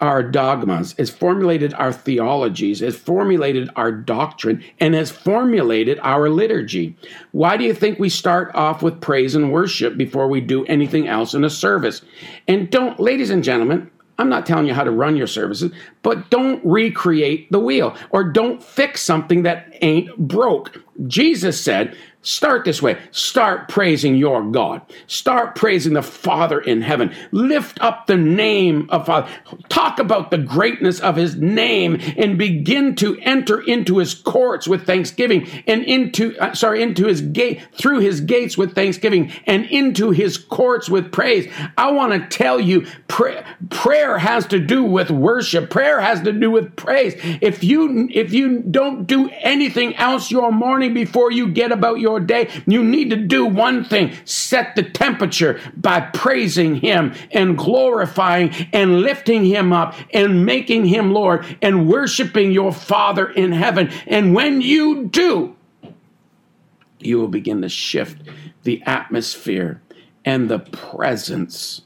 our 0.02 0.20
dogmas, 0.22 0.94
has 0.98 1.08
formulated 1.08 1.72
our 1.74 1.92
theologies, 1.92 2.80
has 2.80 2.96
formulated 2.96 3.70
our 3.76 3.92
doctrine, 3.92 4.62
and 4.80 4.94
has 4.94 5.12
formulated 5.12 5.98
our 6.02 6.28
liturgy. 6.28 6.96
Why 7.30 7.56
do 7.56 7.62
you 7.62 7.72
think 7.72 7.98
we 7.98 8.08
start 8.08 8.52
off 8.52 8.82
with 8.82 9.00
praise 9.00 9.36
and 9.36 9.52
worship 9.52 9.96
before 9.96 10.26
we 10.26 10.40
do 10.40 10.66
anything 10.66 11.06
else 11.06 11.34
in 11.34 11.44
a 11.44 11.50
service? 11.50 12.02
And 12.48 12.68
don't, 12.68 12.98
ladies 12.98 13.30
and 13.30 13.44
gentlemen, 13.44 13.88
I'm 14.18 14.28
not 14.28 14.44
telling 14.44 14.66
you 14.66 14.74
how 14.74 14.84
to 14.84 14.90
run 14.90 15.16
your 15.16 15.28
services, 15.28 15.72
but 16.02 16.30
don't 16.30 16.60
recreate 16.64 17.50
the 17.52 17.60
wheel 17.60 17.96
or 18.10 18.24
don't 18.24 18.62
fix 18.62 19.02
something 19.02 19.44
that 19.44 19.72
ain't 19.82 20.16
broke. 20.18 20.82
Jesus 21.06 21.62
said, 21.62 21.96
Start 22.24 22.64
this 22.64 22.80
way. 22.80 22.98
Start 23.10 23.68
praising 23.68 24.14
your 24.14 24.42
God. 24.44 24.82
Start 25.08 25.56
praising 25.56 25.94
the 25.94 26.02
Father 26.02 26.60
in 26.60 26.80
heaven. 26.80 27.12
Lift 27.32 27.80
up 27.80 28.06
the 28.06 28.16
name 28.16 28.88
of 28.90 29.06
Father. 29.06 29.28
Talk 29.68 29.98
about 29.98 30.30
the 30.30 30.38
greatness 30.38 31.00
of 31.00 31.16
his 31.16 31.34
name 31.34 31.98
and 32.16 32.38
begin 32.38 32.94
to 32.96 33.18
enter 33.22 33.60
into 33.60 33.98
his 33.98 34.14
courts 34.14 34.68
with 34.68 34.86
thanksgiving 34.86 35.48
and 35.66 35.82
into, 35.82 36.36
uh, 36.38 36.54
sorry, 36.54 36.80
into 36.80 37.06
his 37.06 37.20
gate, 37.20 37.60
through 37.74 37.98
his 37.98 38.20
gates 38.20 38.56
with 38.56 38.74
thanksgiving 38.74 39.32
and 39.46 39.64
into 39.66 40.10
his 40.10 40.38
courts 40.38 40.88
with 40.88 41.10
praise. 41.10 41.52
I 41.76 41.90
want 41.90 42.12
to 42.12 42.38
tell 42.38 42.60
you, 42.60 42.86
pray, 43.08 43.42
prayer 43.70 44.18
has 44.18 44.46
to 44.46 44.60
do 44.60 44.84
with 44.84 45.10
worship. 45.10 45.70
Prayer 45.70 46.00
has 46.00 46.20
to 46.20 46.32
do 46.32 46.52
with 46.52 46.76
praise. 46.76 47.14
If 47.40 47.64
you, 47.64 48.08
if 48.12 48.32
you 48.32 48.60
don't 48.60 49.06
do 49.06 49.28
anything 49.40 49.96
else 49.96 50.30
your 50.30 50.52
morning 50.52 50.94
before 50.94 51.32
you 51.32 51.48
get 51.48 51.72
about 51.72 51.98
your 51.98 52.11
your 52.12 52.20
day, 52.20 52.50
you 52.66 52.84
need 52.84 53.10
to 53.10 53.16
do 53.16 53.46
one 53.46 53.84
thing 53.84 54.12
set 54.24 54.76
the 54.76 54.82
temperature 54.82 55.60
by 55.76 56.00
praising 56.00 56.76
Him 56.76 57.14
and 57.30 57.56
glorifying 57.56 58.50
and 58.72 59.00
lifting 59.00 59.44
Him 59.44 59.72
up 59.72 59.94
and 60.12 60.44
making 60.44 60.86
Him 60.86 61.12
Lord 61.12 61.44
and 61.62 61.88
worshiping 61.88 62.52
your 62.52 62.72
Father 62.72 63.30
in 63.30 63.52
heaven. 63.52 63.90
And 64.06 64.34
when 64.34 64.60
you 64.60 65.06
do, 65.06 65.56
you 66.98 67.18
will 67.18 67.28
begin 67.28 67.62
to 67.62 67.68
shift 67.68 68.22
the 68.62 68.82
atmosphere 68.82 69.80
and 70.24 70.48
the 70.48 70.58
presence 70.60 71.82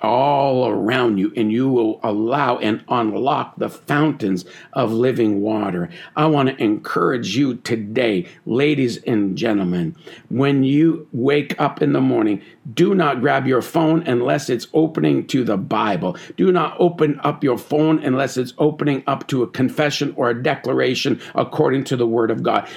all 0.00 0.68
around 0.68 1.18
you 1.18 1.32
and 1.36 1.52
you 1.52 1.68
will 1.68 2.00
allow 2.02 2.58
and 2.58 2.84
unlock 2.88 3.56
the 3.56 3.68
fountains 3.68 4.44
of 4.74 4.92
living 4.92 5.40
water. 5.40 5.88
I 6.16 6.26
want 6.26 6.48
to 6.48 6.62
encourage 6.62 7.36
you 7.36 7.56
today, 7.56 8.26
ladies 8.46 8.98
and 9.04 9.36
gentlemen, 9.36 9.96
when 10.28 10.62
you 10.62 11.08
wake 11.12 11.60
up 11.60 11.82
in 11.82 11.92
the 11.92 12.00
morning, 12.00 12.42
do 12.74 12.94
not 12.94 13.20
grab 13.20 13.46
your 13.46 13.62
phone 13.62 14.02
unless 14.06 14.50
it's 14.50 14.66
opening 14.74 15.26
to 15.28 15.44
the 15.44 15.56
Bible. 15.56 16.16
Do 16.36 16.52
not 16.52 16.76
open 16.78 17.20
up 17.22 17.42
your 17.42 17.58
phone 17.58 17.98
unless 18.02 18.36
it's 18.36 18.52
opening 18.58 19.02
up 19.06 19.26
to 19.28 19.42
a 19.42 19.48
confession 19.48 20.12
or 20.16 20.30
a 20.30 20.42
declaration 20.42 21.20
according 21.34 21.84
to 21.84 21.96
the 21.96 22.06
word 22.06 22.30
of 22.30 22.42
God. 22.42 22.68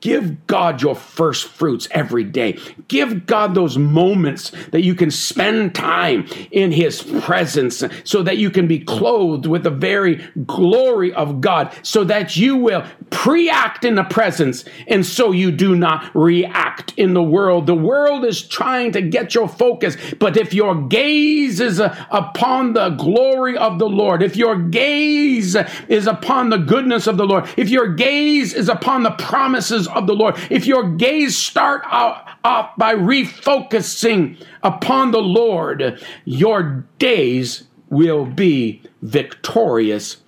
Give 0.00 0.46
God 0.46 0.80
your 0.80 0.94
first 0.94 1.48
fruits 1.48 1.88
every 1.90 2.22
day. 2.22 2.58
Give 2.86 3.26
God 3.26 3.54
those 3.54 3.76
moments 3.76 4.52
that 4.70 4.82
you 4.82 4.94
can 4.94 5.10
spend 5.10 5.74
time 5.74 6.28
in 6.52 6.70
His 6.70 7.02
presence 7.02 7.82
so 8.04 8.22
that 8.22 8.38
you 8.38 8.48
can 8.50 8.68
be 8.68 8.78
clothed 8.78 9.46
with 9.46 9.64
the 9.64 9.70
very 9.70 10.24
glory 10.46 11.12
of 11.12 11.40
God, 11.40 11.74
so 11.82 12.04
that 12.04 12.36
you 12.36 12.56
will 12.56 12.84
pre 13.10 13.50
act 13.50 13.84
in 13.84 13.96
the 13.96 14.04
presence 14.04 14.64
and 14.86 15.04
so 15.04 15.32
you 15.32 15.50
do 15.50 15.74
not 15.74 16.14
react 16.14 16.94
in 16.96 17.14
the 17.14 17.22
world. 17.22 17.66
The 17.66 17.74
world 17.74 18.24
is 18.24 18.40
trying 18.40 18.92
to 18.92 19.02
get 19.02 19.17
your 19.34 19.48
focus, 19.48 19.96
but 20.18 20.36
if 20.36 20.54
your 20.54 20.74
gaze 20.74 21.60
is 21.60 21.80
uh, 21.80 21.94
upon 22.10 22.72
the 22.72 22.90
glory 22.90 23.56
of 23.56 23.78
the 23.78 23.88
Lord, 23.88 24.22
if 24.22 24.36
your 24.36 24.56
gaze 24.56 25.56
is 25.88 26.06
upon 26.06 26.50
the 26.50 26.58
goodness 26.58 27.06
of 27.06 27.16
the 27.16 27.26
Lord, 27.26 27.48
if 27.56 27.68
your 27.68 27.94
gaze 27.94 28.54
is 28.54 28.68
upon 28.68 29.02
the 29.02 29.10
promises 29.12 29.88
of 29.88 30.06
the 30.06 30.14
Lord, 30.14 30.36
if 30.50 30.66
your 30.66 30.88
gaze 30.96 31.36
start 31.36 31.82
out, 31.86 32.26
off 32.44 32.76
by 32.76 32.94
refocusing 32.94 34.42
upon 34.62 35.10
the 35.10 35.20
Lord, 35.20 36.00
your 36.24 36.84
days 36.98 37.64
will 37.90 38.24
be 38.24 38.82
victorious 39.02 40.18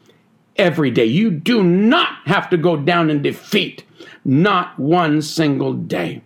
every 0.56 0.90
day. 0.90 1.04
You 1.04 1.30
do 1.30 1.62
not 1.62 2.26
have 2.26 2.50
to 2.50 2.56
go 2.56 2.76
down 2.76 3.10
in 3.10 3.22
defeat, 3.22 3.84
not 4.24 4.78
one 4.78 5.22
single 5.22 5.72
day. 5.72 6.22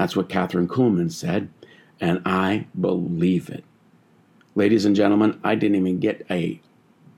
That's 0.00 0.16
what 0.16 0.30
Kathryn 0.30 0.66
Kuhlman 0.66 1.12
said, 1.12 1.50
and 2.00 2.22
I 2.24 2.68
believe 2.80 3.50
it. 3.50 3.64
Ladies 4.54 4.86
and 4.86 4.96
gentlemen, 4.96 5.38
I 5.44 5.54
didn't 5.54 5.76
even 5.76 6.00
get 6.00 6.24
a 6.30 6.58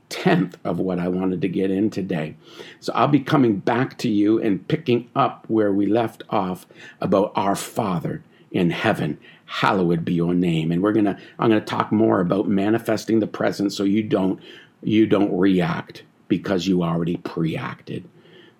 tenth 0.08 0.58
of 0.64 0.80
what 0.80 0.98
I 0.98 1.06
wanted 1.06 1.42
to 1.42 1.48
get 1.48 1.70
in 1.70 1.90
today. 1.90 2.34
So 2.80 2.92
I'll 2.92 3.06
be 3.06 3.20
coming 3.20 3.58
back 3.58 3.98
to 3.98 4.08
you 4.08 4.42
and 4.42 4.66
picking 4.66 5.08
up 5.14 5.44
where 5.46 5.72
we 5.72 5.86
left 5.86 6.24
off 6.28 6.66
about 7.00 7.30
our 7.36 7.54
Father 7.54 8.24
in 8.50 8.70
heaven. 8.70 9.16
Hallowed 9.44 10.04
be 10.04 10.14
your 10.14 10.34
name. 10.34 10.72
And 10.72 10.82
we're 10.82 10.92
gonna 10.92 11.20
I'm 11.38 11.50
gonna 11.50 11.60
talk 11.60 11.92
more 11.92 12.18
about 12.18 12.48
manifesting 12.48 13.20
the 13.20 13.28
present 13.28 13.72
so 13.72 13.84
you 13.84 14.02
don't 14.02 14.40
you 14.82 15.06
don't 15.06 15.38
react 15.38 16.02
because 16.26 16.66
you 16.66 16.82
already 16.82 17.18
pre-acted. 17.18 18.08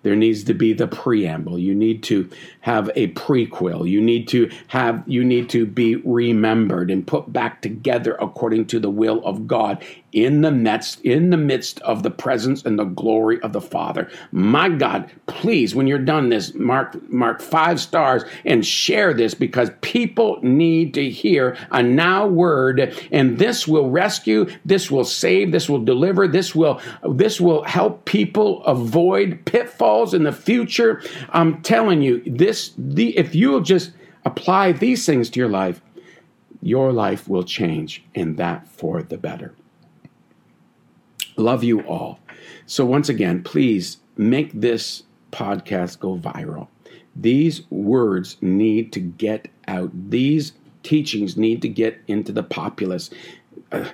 There 0.03 0.15
needs 0.17 0.43
to 0.43 0.53
be 0.53 0.73
the 0.73 0.87
preamble. 0.87 1.57
You 1.57 1.73
need 1.73 2.03
to 2.03 2.29
have 2.63 2.89
a 2.95 3.09
prequel. 3.09 3.87
You 3.89 3.99
need 3.99 4.29
to 4.29 4.49
have 4.67 5.03
you 5.05 5.21
need 5.23 5.49
to 5.49 5.65
be 5.65 5.97
remembered 5.97 6.89
and 6.89 7.05
put 7.05 7.31
back 7.33 7.61
together 7.61 8.15
according 8.21 8.67
to 8.67 8.79
the 8.79 8.89
will 8.89 9.23
of 9.25 9.47
God 9.47 9.83
in 10.13 10.41
the 10.41 10.51
midst 10.51 11.01
in 11.01 11.29
the 11.29 11.37
midst 11.37 11.81
of 11.81 12.03
the 12.03 12.09
presence 12.11 12.63
and 12.63 12.79
the 12.79 12.85
glory 12.85 13.41
of 13.41 13.51
the 13.51 13.59
Father. 13.59 14.09
My 14.31 14.69
God, 14.69 15.11
please 15.25 15.75
when 15.75 15.87
you're 15.87 15.99
done 15.99 16.29
this 16.29 16.53
mark 16.53 16.95
mark 17.09 17.41
5 17.41 17.81
stars 17.81 18.23
and 18.45 18.65
share 18.65 19.13
this 19.13 19.33
because 19.33 19.69
people 19.81 20.39
need 20.41 20.93
to 20.93 21.09
hear 21.09 21.57
a 21.71 21.83
now 21.83 22.27
word 22.27 22.95
and 23.11 23.39
this 23.39 23.67
will 23.67 23.89
rescue, 23.89 24.47
this 24.63 24.89
will 24.89 25.03
save, 25.03 25.51
this 25.51 25.67
will 25.67 25.83
deliver, 25.83 26.29
this 26.29 26.55
will 26.55 26.79
this 27.09 27.41
will 27.41 27.63
help 27.63 28.05
people 28.05 28.63
avoid 28.63 29.43
pitfalls 29.43 30.13
in 30.13 30.23
the 30.23 30.31
future. 30.31 31.01
I'm 31.31 31.61
telling 31.61 32.01
you, 32.01 32.23
this 32.25 32.52
the 32.77 33.17
if 33.17 33.35
you'll 33.35 33.61
just 33.61 33.91
apply 34.25 34.71
these 34.71 35.05
things 35.05 35.29
to 35.31 35.39
your 35.39 35.49
life, 35.49 35.81
your 36.61 36.93
life 36.93 37.27
will 37.27 37.43
change 37.43 38.03
and 38.15 38.37
that 38.37 38.67
for 38.67 39.03
the 39.03 39.17
better. 39.17 39.53
Love 41.35 41.63
you 41.63 41.81
all. 41.81 42.19
So, 42.65 42.85
once 42.85 43.09
again, 43.09 43.43
please 43.43 43.97
make 44.17 44.51
this 44.53 45.03
podcast 45.31 45.99
go 45.99 46.17
viral. 46.17 46.67
These 47.15 47.69
words 47.69 48.37
need 48.41 48.91
to 48.93 48.99
get 48.99 49.47
out. 49.67 49.91
These 50.09 50.53
teachings 50.83 51.37
need 51.37 51.61
to 51.61 51.69
get 51.69 51.99
into 52.07 52.31
the 52.31 52.43
populace. 52.43 53.09
Uh, 53.71 53.89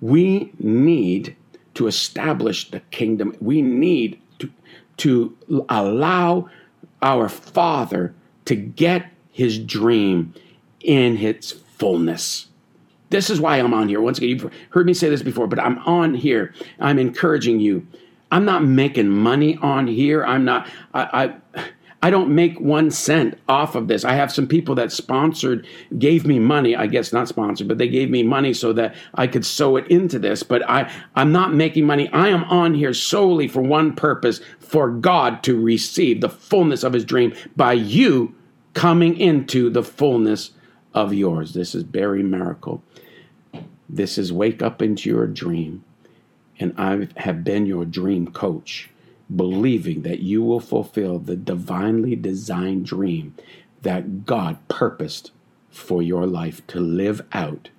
we 0.00 0.52
need 0.58 1.36
to 1.74 1.86
establish 1.86 2.70
the 2.70 2.80
kingdom. 2.90 3.34
We 3.40 3.62
need 3.62 4.20
to, 4.38 4.50
to 4.98 5.36
allow 5.68 6.48
our 7.02 7.28
Father 7.28 8.14
to 8.44 8.54
get 8.54 9.10
his 9.30 9.58
dream 9.58 10.34
in 10.80 11.16
its 11.18 11.52
fullness. 11.52 12.48
This 13.10 13.28
is 13.28 13.40
why 13.40 13.56
I'm 13.56 13.74
on 13.74 13.88
here. 13.88 14.00
Once 14.00 14.18
again, 14.18 14.30
you've 14.30 14.52
heard 14.70 14.86
me 14.86 14.94
say 14.94 15.08
this 15.08 15.22
before, 15.22 15.46
but 15.46 15.58
I'm 15.58 15.78
on 15.80 16.14
here. 16.14 16.54
I'm 16.78 16.98
encouraging 16.98 17.60
you. 17.60 17.86
I'm 18.30 18.44
not 18.44 18.64
making 18.64 19.08
money 19.08 19.56
on 19.60 19.88
here. 19.88 20.24
I'm 20.24 20.44
not. 20.44 20.68
I, 20.94 21.34
I 21.54 21.64
I 22.02 22.08
don't 22.08 22.34
make 22.34 22.58
one 22.58 22.90
cent 22.90 23.38
off 23.46 23.74
of 23.74 23.88
this. 23.88 24.04
I 24.04 24.14
have 24.14 24.32
some 24.32 24.46
people 24.46 24.74
that 24.76 24.90
sponsored, 24.90 25.66
gave 25.98 26.26
me 26.26 26.38
money. 26.38 26.74
I 26.74 26.86
guess 26.86 27.12
not 27.12 27.28
sponsored, 27.28 27.68
but 27.68 27.76
they 27.76 27.88
gave 27.88 28.08
me 28.08 28.22
money 28.22 28.54
so 28.54 28.72
that 28.72 28.94
I 29.14 29.26
could 29.26 29.44
sew 29.44 29.76
it 29.76 29.86
into 29.88 30.18
this. 30.18 30.42
But 30.42 30.68
I, 30.68 30.90
I'm 31.14 31.30
not 31.30 31.52
making 31.52 31.84
money. 31.84 32.08
I 32.08 32.28
am 32.28 32.44
on 32.44 32.74
here 32.74 32.94
solely 32.94 33.48
for 33.48 33.60
one 33.60 33.94
purpose 33.94 34.40
for 34.58 34.90
God 34.90 35.42
to 35.42 35.60
receive 35.60 36.22
the 36.22 36.30
fullness 36.30 36.82
of 36.84 36.94
his 36.94 37.04
dream 37.04 37.34
by 37.54 37.74
you 37.74 38.34
coming 38.72 39.18
into 39.18 39.68
the 39.68 39.82
fullness 39.82 40.52
of 40.94 41.12
yours. 41.12 41.52
This 41.52 41.74
is 41.74 41.84
Barry 41.84 42.22
Maracle. 42.22 42.80
This 43.88 44.16
is 44.16 44.32
Wake 44.32 44.62
Up 44.62 44.80
into 44.80 45.10
Your 45.10 45.26
Dream. 45.26 45.84
And 46.58 46.74
I 46.78 47.08
have 47.16 47.42
been 47.42 47.66
your 47.66 47.84
dream 47.84 48.30
coach, 48.30 48.90
believing 49.34 50.02
that 50.02 50.20
you 50.20 50.42
will 50.42 50.60
fulfill 50.60 51.18
the 51.18 51.36
divinely 51.36 52.16
designed 52.16 52.86
dream 52.86 53.34
that 53.82 54.26
God 54.26 54.58
purposed 54.68 55.30
for 55.70 56.02
your 56.02 56.26
life 56.26 56.66
to 56.68 56.80
live 56.80 57.22
out 57.32 57.70